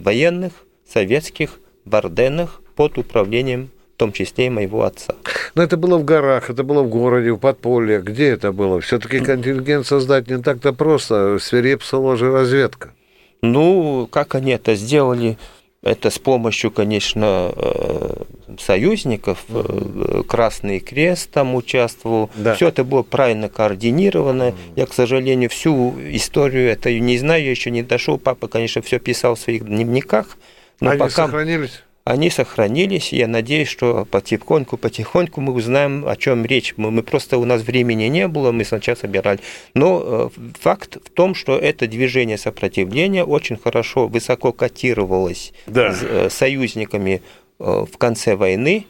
военных, 0.02 0.54
советских, 0.88 1.60
в 1.84 1.94
Орденах 1.94 2.62
под 2.76 2.98
управлением 2.98 3.70
в 3.96 4.00
том 4.00 4.14
числе 4.14 4.46
и 4.46 4.50
моего 4.50 4.84
отца. 4.84 5.14
Но 5.56 5.64
это 5.64 5.76
было 5.76 5.98
в 5.98 6.06
горах, 6.06 6.50
это 6.50 6.64
было 6.64 6.84
в 6.84 6.88
городе, 6.88 7.34
в 7.34 7.38
подполье. 7.38 8.00
Где 8.00 8.30
это 8.30 8.54
было? 8.54 8.80
Все-таки 8.80 9.20
контингент 9.20 9.86
создать 9.86 10.30
не 10.30 10.42
так-то 10.42 10.72
просто. 10.72 11.38
Свирепствовала 11.40 12.16
же 12.16 12.32
разведка. 12.32 12.94
Ну, 13.42 14.08
как 14.10 14.36
они 14.36 14.54
это 14.54 14.76
сделали? 14.76 15.38
Это 15.82 16.10
с 16.10 16.20
помощью, 16.20 16.72
конечно, 16.72 17.52
э, 17.56 18.24
союзников, 18.60 19.46
угу. 19.48 20.24
Красный 20.24 20.80
Крест 20.80 21.32
там 21.32 21.56
участвовал. 21.56 22.30
Да. 22.36 22.56
Все 22.56 22.68
это 22.68 22.84
было 22.84 23.02
правильно 23.02 23.48
координировано. 23.48 24.50
Угу. 24.50 24.58
Я, 24.76 24.86
к 24.86 24.94
сожалению, 24.94 25.50
всю 25.50 25.96
историю 26.12 26.70
это 26.70 26.92
не 26.92 27.18
знаю, 27.18 27.44
я 27.44 27.52
еще 27.52 27.72
не 27.72 27.82
дошел. 27.82 28.18
Папа, 28.18 28.48
конечно, 28.48 28.82
все 28.82 29.00
писал 29.00 29.36
в 29.36 29.40
своих 29.40 29.66
дневниках. 29.66 30.38
Но 30.82 30.92
Они 30.92 31.00
пока... 31.00 31.28
сохранились? 31.28 31.84
Они 32.04 32.30
сохранились. 32.30 33.14
Я 33.14 33.28
надеюсь, 33.28 33.68
что 33.68 34.06
потихоньку, 34.10 34.78
потихоньку 34.78 35.42
мы 35.42 35.54
узнаем, 35.54 36.08
о 36.08 36.16
чем 36.16 36.46
речь. 36.46 36.74
Мы, 36.78 36.92
мы 36.92 37.04
просто 37.04 37.38
у 37.38 37.46
нас 37.46 37.62
времени 37.62 38.06
не 38.06 38.28
было, 38.28 38.52
мы 38.52 38.66
сначала 38.66 38.96
собирали. 38.96 39.40
Но 39.74 40.32
э, 40.36 40.52
факт 40.60 40.98
в 41.06 41.10
том, 41.10 41.36
что 41.36 41.58
это 41.58 41.88
движение 41.88 42.38
сопротивления 42.38 43.24
очень 43.24 43.58
хорошо, 43.58 44.08
высоко 44.08 44.52
котировалось 44.52 45.54
да. 45.68 45.94
с, 45.94 46.02
э, 46.02 46.30
союзниками 46.30 47.22
э, 47.60 47.86
в 47.92 47.98
конце 47.98 48.36
войны, 48.36 48.86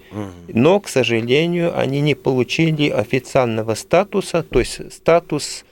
но, 0.47 0.80
к 0.80 0.88
сожалению, 0.88 1.78
они 1.78 2.01
не 2.01 2.16
получили 2.16 2.89
официального 2.89 3.76
статуса, 3.76 4.43
то 4.43 4.60
есть 4.60 4.93
статус 4.93 5.66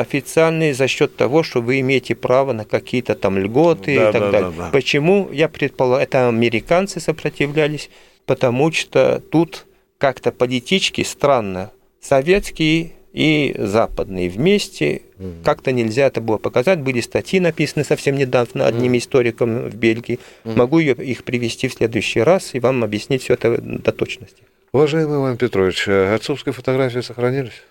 официальные 0.00 0.74
за 0.74 0.88
счет 0.88 1.16
того, 1.16 1.42
что 1.42 1.60
вы 1.60 1.80
имеете 1.80 2.14
право 2.14 2.52
на 2.52 2.64
какие-то 2.64 3.14
там 3.14 3.38
льготы 3.38 3.96
да, 3.96 4.08
и 4.08 4.12
так 4.12 4.22
да, 4.22 4.30
далее. 4.30 4.50
Да, 4.56 4.64
да. 4.64 4.70
Почему? 4.70 5.28
Я 5.32 5.48
предполагаю, 5.48 6.02
это 6.02 6.28
американцы 6.28 7.00
сопротивлялись, 7.00 7.90
потому 8.24 8.72
что 8.72 9.22
тут 9.30 9.66
как-то 9.98 10.32
политически 10.32 11.02
странно 11.02 11.70
советские 12.00 12.92
и 13.12 13.54
западные 13.58 14.28
вместе. 14.28 15.02
Mm. 15.18 15.42
Как-то 15.42 15.72
нельзя 15.72 16.06
это 16.06 16.20
было 16.20 16.36
показать. 16.36 16.80
Были 16.80 17.00
статьи 17.00 17.40
написаны 17.40 17.82
совсем 17.82 18.16
недавно 18.16 18.66
одним 18.66 18.92
mm. 18.92 18.98
историком 18.98 19.70
в 19.70 19.74
Бельгии. 19.74 20.20
Mm. 20.44 20.56
Могу 20.56 20.80
их 20.80 21.24
привести 21.24 21.68
в 21.68 21.72
следующий 21.72 22.20
раз 22.20 22.54
и 22.54 22.60
вам 22.60 22.84
объяснить 22.84 23.22
все 23.22 23.34
это 23.34 23.58
до 23.58 23.92
точности. 23.92 24.42
Уважаемый 24.72 25.16
Иван 25.16 25.38
Петрович, 25.38 25.88
э, 25.88 26.14
отцовские 26.14 26.52
фотографии 26.52 27.00
сохранились? 27.00 27.62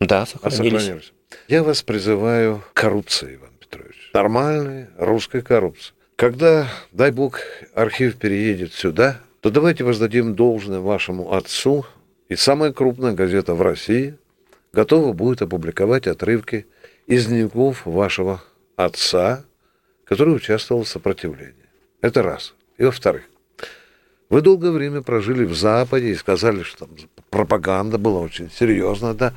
Да, 0.00 0.26
сохранились. 0.26 0.80
сохранились. 0.80 1.12
Я 1.48 1.62
вас 1.62 1.82
призываю 1.82 2.62
к 2.72 2.74
коррупции, 2.74 3.36
Иван 3.36 3.52
Петрович. 3.58 4.10
Нормальной 4.12 4.86
русской 4.96 5.42
коррупции. 5.42 5.94
Когда, 6.16 6.68
дай 6.92 7.10
бог, 7.10 7.40
архив 7.74 8.16
переедет 8.16 8.72
сюда, 8.72 9.20
то 9.40 9.50
давайте 9.50 9.84
воздадим 9.84 10.34
должное 10.34 10.80
вашему 10.80 11.32
отцу, 11.32 11.86
и 12.28 12.36
самая 12.36 12.72
крупная 12.72 13.12
газета 13.12 13.54
в 13.54 13.62
России 13.62 14.16
готова 14.72 15.12
будет 15.12 15.42
опубликовать 15.42 16.06
отрывки 16.06 16.66
из 17.06 17.26
дневников 17.26 17.86
вашего 17.86 18.42
отца, 18.76 19.44
который 20.04 20.34
участвовал 20.34 20.84
в 20.84 20.88
сопротивлении. 20.88 21.54
Это 22.00 22.22
раз. 22.22 22.54
И 22.76 22.84
во-вторых, 22.84 23.22
вы 24.28 24.42
долгое 24.42 24.72
время 24.72 25.02
прожили 25.02 25.44
в 25.44 25.54
Западе 25.54 26.10
и 26.10 26.14
сказали, 26.14 26.62
что 26.62 26.86
там 26.86 26.90
пропаганда 27.30 27.96
была 27.96 28.20
очень 28.20 28.50
серьезная, 28.50 29.14
да. 29.14 29.34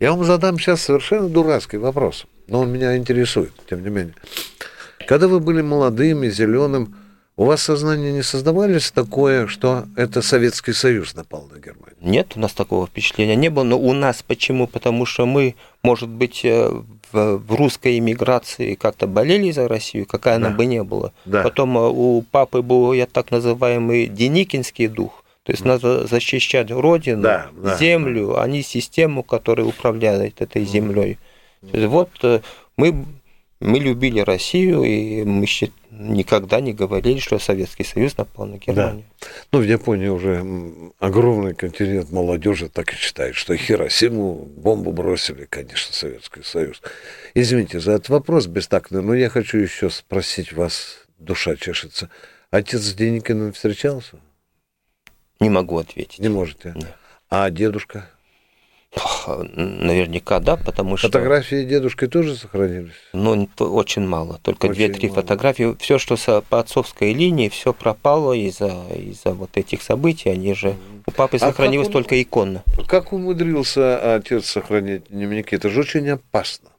Я 0.00 0.12
вам 0.12 0.24
задам 0.24 0.58
сейчас 0.58 0.82
совершенно 0.82 1.28
дурацкий 1.28 1.76
вопрос, 1.76 2.26
но 2.48 2.60
он 2.60 2.72
меня 2.72 2.96
интересует, 2.96 3.52
тем 3.68 3.82
не 3.82 3.90
менее. 3.90 4.14
Когда 5.06 5.28
вы 5.28 5.40
были 5.40 5.62
молодым 5.62 6.24
и 6.24 6.30
зеленым, 6.30 6.96
у 7.36 7.46
вас 7.46 7.62
сознание 7.62 8.12
не 8.12 8.22
создавались 8.22 8.92
такое, 8.92 9.48
что 9.48 9.86
это 9.96 10.22
Советский 10.22 10.72
Союз 10.72 11.14
напал 11.16 11.48
на 11.52 11.58
Германию? 11.58 11.96
Нет, 12.00 12.34
у 12.36 12.40
нас 12.40 12.52
такого 12.52 12.86
впечатления 12.86 13.34
не 13.34 13.48
было. 13.48 13.64
Но 13.64 13.78
у 13.78 13.92
нас 13.92 14.22
почему? 14.22 14.68
Потому 14.68 15.04
что 15.04 15.26
мы, 15.26 15.56
может 15.82 16.08
быть, 16.08 16.44
э, 16.44 16.70
в, 17.10 17.38
в 17.38 17.54
русской 17.56 17.98
эмиграции 17.98 18.74
как-то 18.74 19.08
болели 19.08 19.50
за 19.50 19.66
Россию, 19.66 20.06
какая 20.06 20.38
да. 20.38 20.46
она 20.46 20.56
бы 20.56 20.64
не 20.64 20.84
была. 20.84 21.10
Да. 21.24 21.42
Потом 21.42 21.76
э, 21.76 21.88
у 21.88 22.22
папы 22.22 22.62
был, 22.62 22.92
я 22.92 23.06
так 23.06 23.32
называемый, 23.32 24.06
деникинский 24.06 24.86
дух. 24.86 25.23
То 25.44 25.52
есть 25.52 25.64
надо 25.64 26.06
защищать 26.06 26.70
родину, 26.70 27.22
да, 27.22 27.50
да, 27.52 27.76
землю, 27.76 28.32
да. 28.34 28.42
а 28.42 28.48
не 28.48 28.62
систему, 28.62 29.22
которая 29.22 29.66
управляет 29.66 30.40
этой 30.40 30.64
землей. 30.64 31.18
Вот 31.60 32.10
э, 32.22 32.40
мы, 32.78 33.04
мы 33.60 33.78
любили 33.78 34.20
Россию, 34.20 34.84
и 34.84 35.22
мы 35.22 35.46
никогда 35.90 36.60
не 36.60 36.72
говорили, 36.72 37.18
что 37.18 37.38
Советский 37.38 37.84
Союз 37.84 38.16
напал 38.16 38.46
на 38.46 38.56
Германию. 38.56 39.04
Да. 39.20 39.26
Ну, 39.52 39.58
в 39.58 39.64
Японии 39.64 40.08
уже 40.08 40.44
огромный 40.98 41.54
континент 41.54 42.10
молодежи 42.10 42.70
так 42.70 42.94
и 42.94 42.96
считает, 42.96 43.34
что 43.34 43.54
Хиросиму 43.54 44.48
бомбу 44.56 44.92
бросили, 44.92 45.44
конечно, 45.44 45.92
Советский 45.92 46.42
Союз. 46.42 46.80
Извините 47.34 47.80
за 47.80 47.92
этот 47.92 48.08
вопрос 48.08 48.46
бестактный, 48.46 49.02
но 49.02 49.14
я 49.14 49.28
хочу 49.28 49.58
еще 49.58 49.90
спросить 49.90 50.54
вас, 50.54 51.06
душа 51.18 51.54
чешется. 51.56 52.08
Отец 52.50 52.80
с 52.80 52.94
Деникиным 52.94 53.52
встречался? 53.52 54.18
Не 55.44 55.50
могу 55.50 55.76
ответить. 55.76 56.20
Не 56.20 56.30
можете? 56.30 56.72
Нет. 56.74 56.94
А 57.28 57.50
дедушка? 57.50 58.08
Наверняка 59.26 60.40
да, 60.40 60.56
потому 60.56 60.96
что... 60.96 61.08
Фотографии 61.08 61.64
дедушки 61.64 62.06
тоже 62.06 62.34
сохранились? 62.34 62.94
Ну, 63.12 63.46
очень 63.58 64.06
мало, 64.06 64.40
только 64.42 64.70
две-три 64.70 65.10
фотографии. 65.10 65.76
Все, 65.80 65.98
что 65.98 66.16
по 66.48 66.60
отцовской 66.60 67.12
линии, 67.12 67.50
все 67.50 67.74
пропало 67.74 68.32
из-за 68.32 68.84
из 68.96 69.20
вот 69.24 69.50
этих 69.58 69.82
событий. 69.82 70.30
Они 70.30 70.54
же... 70.54 70.76
У 71.06 71.10
папы 71.10 71.36
а 71.36 71.40
сохранилось 71.40 71.88
он, 71.88 71.92
только 71.92 72.22
иконно. 72.22 72.62
Как 72.88 73.12
умудрился 73.12 74.14
отец 74.14 74.46
сохранить 74.46 75.08
дневники? 75.10 75.56
Это 75.56 75.68
же 75.68 75.80
очень 75.80 76.08
опасно. 76.08 76.70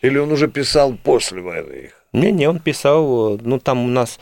Или 0.00 0.18
он 0.18 0.30
уже 0.30 0.46
писал 0.46 0.94
после 0.94 1.40
войны 1.40 1.72
их? 1.72 2.04
Не-не, 2.12 2.48
он 2.48 2.60
писал... 2.60 3.36
Ну, 3.42 3.58
там 3.58 3.84
у 3.84 3.88
нас 3.88 4.20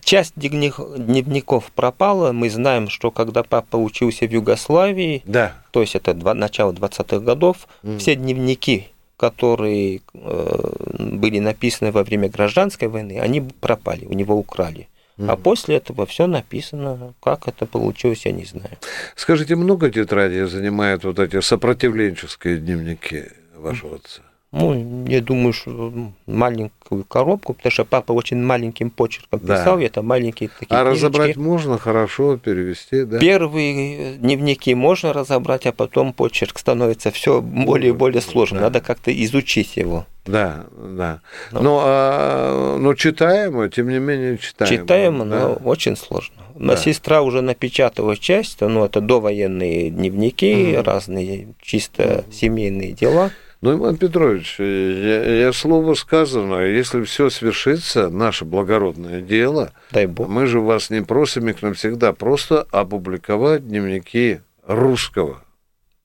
Часть 0.00 0.32
дневников 0.36 1.70
пропала. 1.72 2.32
Мы 2.32 2.48
знаем, 2.48 2.88
что 2.88 3.10
когда 3.10 3.42
папа 3.42 3.76
учился 3.76 4.26
в 4.26 4.30
Югославии, 4.30 5.22
да. 5.26 5.54
то 5.70 5.82
есть 5.82 5.94
это 5.94 6.14
два, 6.14 6.32
начало 6.32 6.72
20-х 6.72 7.18
годов, 7.18 7.68
mm. 7.82 7.98
все 7.98 8.14
дневники, 8.14 8.88
которые 9.18 10.00
э, 10.14 10.72
были 10.98 11.40
написаны 11.40 11.92
во 11.92 12.04
время 12.04 12.30
гражданской 12.30 12.88
войны, 12.88 13.20
они 13.20 13.42
пропали, 13.42 14.06
у 14.06 14.14
него 14.14 14.34
украли. 14.34 14.88
Mm. 15.18 15.30
А 15.30 15.36
после 15.36 15.76
этого 15.76 16.06
все 16.06 16.26
написано. 16.26 17.12
Как 17.22 17.46
это 17.46 17.66
получилось, 17.66 18.24
я 18.24 18.32
не 18.32 18.46
знаю. 18.46 18.78
Скажите, 19.14 19.56
много 19.56 19.90
тетрадей 19.90 20.46
занимают 20.46 21.04
вот 21.04 21.18
эти 21.18 21.40
сопротивленческие 21.42 22.56
дневники 22.56 23.24
вашего 23.54 23.96
отца? 23.96 24.22
Ну, 24.52 25.06
я 25.06 25.22
думаю, 25.22 25.54
что 25.54 25.92
маленькую 26.26 27.04
коробку, 27.04 27.54
потому 27.54 27.72
что 27.72 27.86
папа 27.86 28.12
очень 28.12 28.36
маленьким 28.36 28.90
почерком 28.90 29.40
писал, 29.40 29.78
да. 29.78 29.84
это 29.84 30.02
маленькие 30.02 30.50
такие 30.50 30.78
А 30.78 30.84
книжечки. 30.84 31.04
разобрать 31.06 31.36
можно 31.36 31.78
хорошо, 31.78 32.36
перевести, 32.36 33.04
да? 33.04 33.18
Первые 33.18 34.16
дневники 34.16 34.74
можно 34.74 35.14
разобрать, 35.14 35.66
а 35.66 35.72
потом 35.72 36.12
почерк 36.12 36.58
становится 36.58 37.10
все 37.10 37.40
более 37.40 37.90
и 37.90 37.92
более 37.92 38.20
сложным. 38.20 38.60
Да. 38.60 38.66
Надо 38.66 38.82
как-то 38.82 39.10
изучить 39.24 39.78
его. 39.78 40.06
Да, 40.26 40.66
да. 40.76 41.20
Но, 41.50 41.58
ну. 41.58 41.62
но, 41.62 41.82
а, 41.84 42.78
но 42.78 42.94
читаемо, 42.94 43.70
тем 43.70 43.88
не 43.88 43.98
менее 43.98 44.36
читаемо. 44.36 44.76
Читаемо, 44.76 45.24
да? 45.24 45.40
но 45.40 45.52
очень 45.64 45.96
сложно. 45.96 46.36
Да. 46.54 46.76
сестра 46.76 47.22
уже 47.22 47.40
напечатала 47.40 48.16
часть, 48.18 48.60
ну, 48.60 48.84
это 48.84 49.00
довоенные 49.00 49.88
дневники, 49.88 50.76
угу. 50.76 50.84
разные 50.84 51.48
чисто 51.60 52.24
угу. 52.26 52.32
семейные 52.32 52.92
дела. 52.92 53.30
Ну, 53.62 53.78
Иван 53.78 53.96
Петрович, 53.96 54.56
я, 54.58 55.44
я 55.46 55.52
слово 55.52 55.94
сказано, 55.94 56.62
если 56.62 57.04
все 57.04 57.30
свершится, 57.30 58.08
наше 58.08 58.44
благородное 58.44 59.20
дело, 59.20 59.70
Дай 59.92 60.06
Бог. 60.06 60.28
мы 60.28 60.46
же 60.46 60.58
вас 60.58 60.90
не 60.90 61.00
просим 61.00 61.48
их 61.48 61.62
навсегда, 61.62 62.12
просто 62.12 62.66
опубликовать 62.72 63.68
дневники 63.68 64.40
русского 64.66 65.44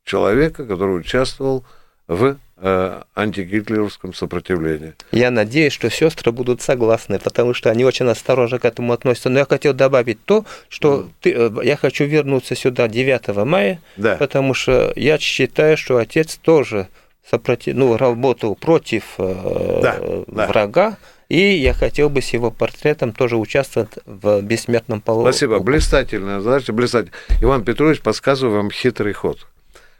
человека, 0.03 0.65
который 0.65 0.99
участвовал 0.99 1.65
в 2.07 2.37
э, 2.57 3.01
антигитлеровском 3.15 4.13
сопротивлении. 4.13 4.93
Я 5.11 5.31
надеюсь, 5.31 5.73
что 5.73 5.89
сестры 5.89 6.31
будут 6.31 6.61
согласны, 6.61 7.17
потому 7.17 7.55
что 7.55 7.71
они 7.71 7.83
очень 7.83 8.05
осторожно 8.07 8.59
к 8.59 8.65
этому 8.65 8.93
относятся. 8.93 9.29
Но 9.29 9.39
я 9.39 9.45
хотел 9.45 9.73
добавить 9.73 10.23
то, 10.25 10.45
что 10.69 10.99
mm. 10.99 11.09
ты, 11.21 11.33
э, 11.33 11.51
я 11.63 11.75
хочу 11.75 12.05
вернуться 12.05 12.53
сюда 12.53 12.87
9 12.87 13.35
мая, 13.45 13.81
да. 13.97 14.15
потому 14.15 14.53
что 14.53 14.93
я 14.95 15.17
считаю, 15.17 15.75
что 15.75 15.97
отец 15.97 16.37
тоже 16.37 16.87
сопротив... 17.29 17.75
ну, 17.75 17.97
работал 17.97 18.55
против 18.55 19.15
э, 19.17 19.79
да, 19.81 20.47
врага, 20.47 20.97
и 21.29 21.39
я 21.39 21.73
хотел 21.73 22.09
бы 22.09 22.21
с 22.21 22.29
его 22.29 22.51
портретом 22.51 23.11
тоже 23.11 23.37
участвовать 23.37 23.91
в 24.05 24.41
бессмертном 24.41 25.01
полу. 25.01 25.21
Спасибо, 25.21 25.59
блистательно, 25.59 26.41
значит, 26.41 26.73
блистательно. 26.73 27.15
Иван 27.41 27.63
Петрович, 27.63 28.01
подсказываю 28.01 28.57
вам 28.57 28.71
хитрый 28.71 29.13
ход. 29.13 29.45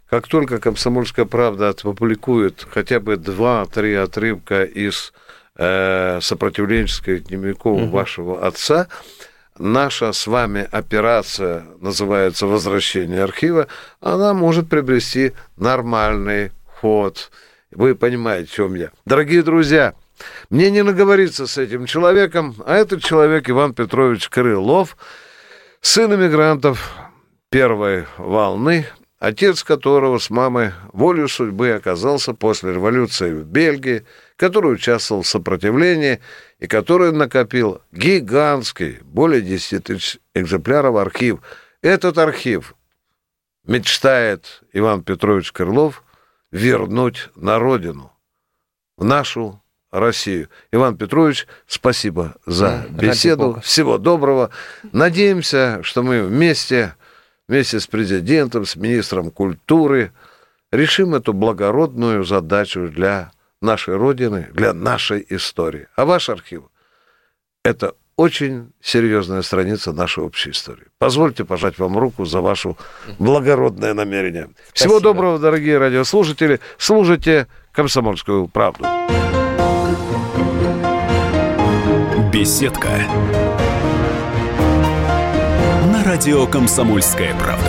Как 0.10 0.28
только 0.28 0.60
«Комсомольская 0.60 1.26
правда» 1.26 1.70
опубликует 1.70 2.66
хотя 2.70 3.02
бы 3.02 3.18
два-три 3.18 3.94
отрывка 3.94 4.64
из 4.64 5.12
э, 5.58 6.20
сопротивленческих 6.22 7.26
дневников 7.26 7.82
угу. 7.82 7.88
вашего 7.88 8.48
отца, 8.48 8.88
наша 9.58 10.14
с 10.14 10.26
вами 10.28 10.66
операция, 10.72 11.66
называется 11.82 12.48
«Возвращение 12.48 13.22
архива», 13.22 13.68
она 14.00 14.34
может 14.34 14.70
приобрести 14.70 15.34
нормальный 15.58 16.52
ход. 16.82 17.32
Вы 17.72 17.96
понимаете, 17.96 18.52
о 18.52 18.56
чем 18.56 18.76
я. 18.76 18.92
Дорогие 19.06 19.44
друзья, 19.44 19.94
Мне 20.50 20.72
не 20.72 20.84
наговориться 20.84 21.46
с 21.46 21.58
этим 21.58 21.86
человеком, 21.86 22.56
а 22.66 22.76
этот 22.76 23.04
человек 23.04 23.50
Иван 23.50 23.74
Петрович 23.74 24.30
Крылов, 24.30 24.98
сын 25.82 26.14
эмигрантов 26.14 26.96
первой 27.52 28.06
волны, 28.18 28.88
отец 29.20 29.64
которого 29.64 30.18
с 30.18 30.32
мамой 30.32 30.72
волю 30.92 31.28
судьбы 31.28 31.72
оказался 31.72 32.34
после 32.34 32.74
революции 32.74 33.32
в 33.32 33.46
Бельгии, 33.46 34.06
который 34.38 34.74
участвовал 34.74 35.22
в 35.22 35.28
сопротивлении 35.28 36.20
и 36.58 36.66
который 36.66 37.12
накопил 37.12 37.82
гигантский, 37.92 38.98
более 39.04 39.42
10 39.42 39.84
тысяч 39.84 40.18
экземпляров 40.34 40.96
архив. 40.96 41.40
Этот 41.84 42.18
архив 42.18 42.74
мечтает 43.68 44.64
Иван 44.74 45.04
Петрович 45.04 45.52
Крылов 45.52 46.04
вернуть 46.52 47.30
на 47.36 47.60
родину, 47.60 48.12
в 48.98 49.04
нашу 49.04 49.62
Россию. 49.92 50.50
Иван 50.72 50.98
Петрович, 50.98 51.48
спасибо 51.66 52.36
за 52.46 52.86
беседу. 52.90 53.60
Всего 53.62 53.98
доброго. 53.98 54.50
Надеемся, 54.92 55.82
что 55.84 56.04
мы 56.04 56.24
вместе 56.24 56.96
вместе 57.48 57.80
с 57.80 57.88
президентом, 57.88 58.66
с 58.66 58.76
министром 58.76 59.32
культуры 59.32 60.12
решим 60.72 61.16
эту 61.16 61.34
благородную 61.34 62.24
задачу 62.24 62.90
для 62.90 63.32
нашей 63.62 63.96
Родины, 63.96 64.50
для 64.54 64.74
нашей 64.74 65.26
истории. 65.30 65.88
А 65.96 66.06
ваш 66.06 66.30
архив– 66.30 66.64
это 67.64 67.96
очень 68.18 68.74
серьезная 68.82 69.42
страница 69.44 69.94
нашей 69.94 70.24
общей 70.24 70.50
истории. 70.52 70.88
Позвольте 70.98 71.46
пожать 71.46 71.78
вам 71.80 71.98
руку 71.98 72.26
за 72.26 72.42
ваше 72.42 72.76
благородное 73.20 73.94
намерение. 73.94 74.50
Спасибо. 74.70 74.74
Всего 74.74 75.00
доброго, 75.00 75.40
дорогие 75.40 75.78
радиослушатели. 75.78 76.60
Служите 76.78 77.48
комсомольскую 77.72 78.48
правду. 78.48 78.86
Беседка 82.34 82.90
радио 86.08 86.48
«Комсомольская 86.48 87.36
правда». 87.36 87.67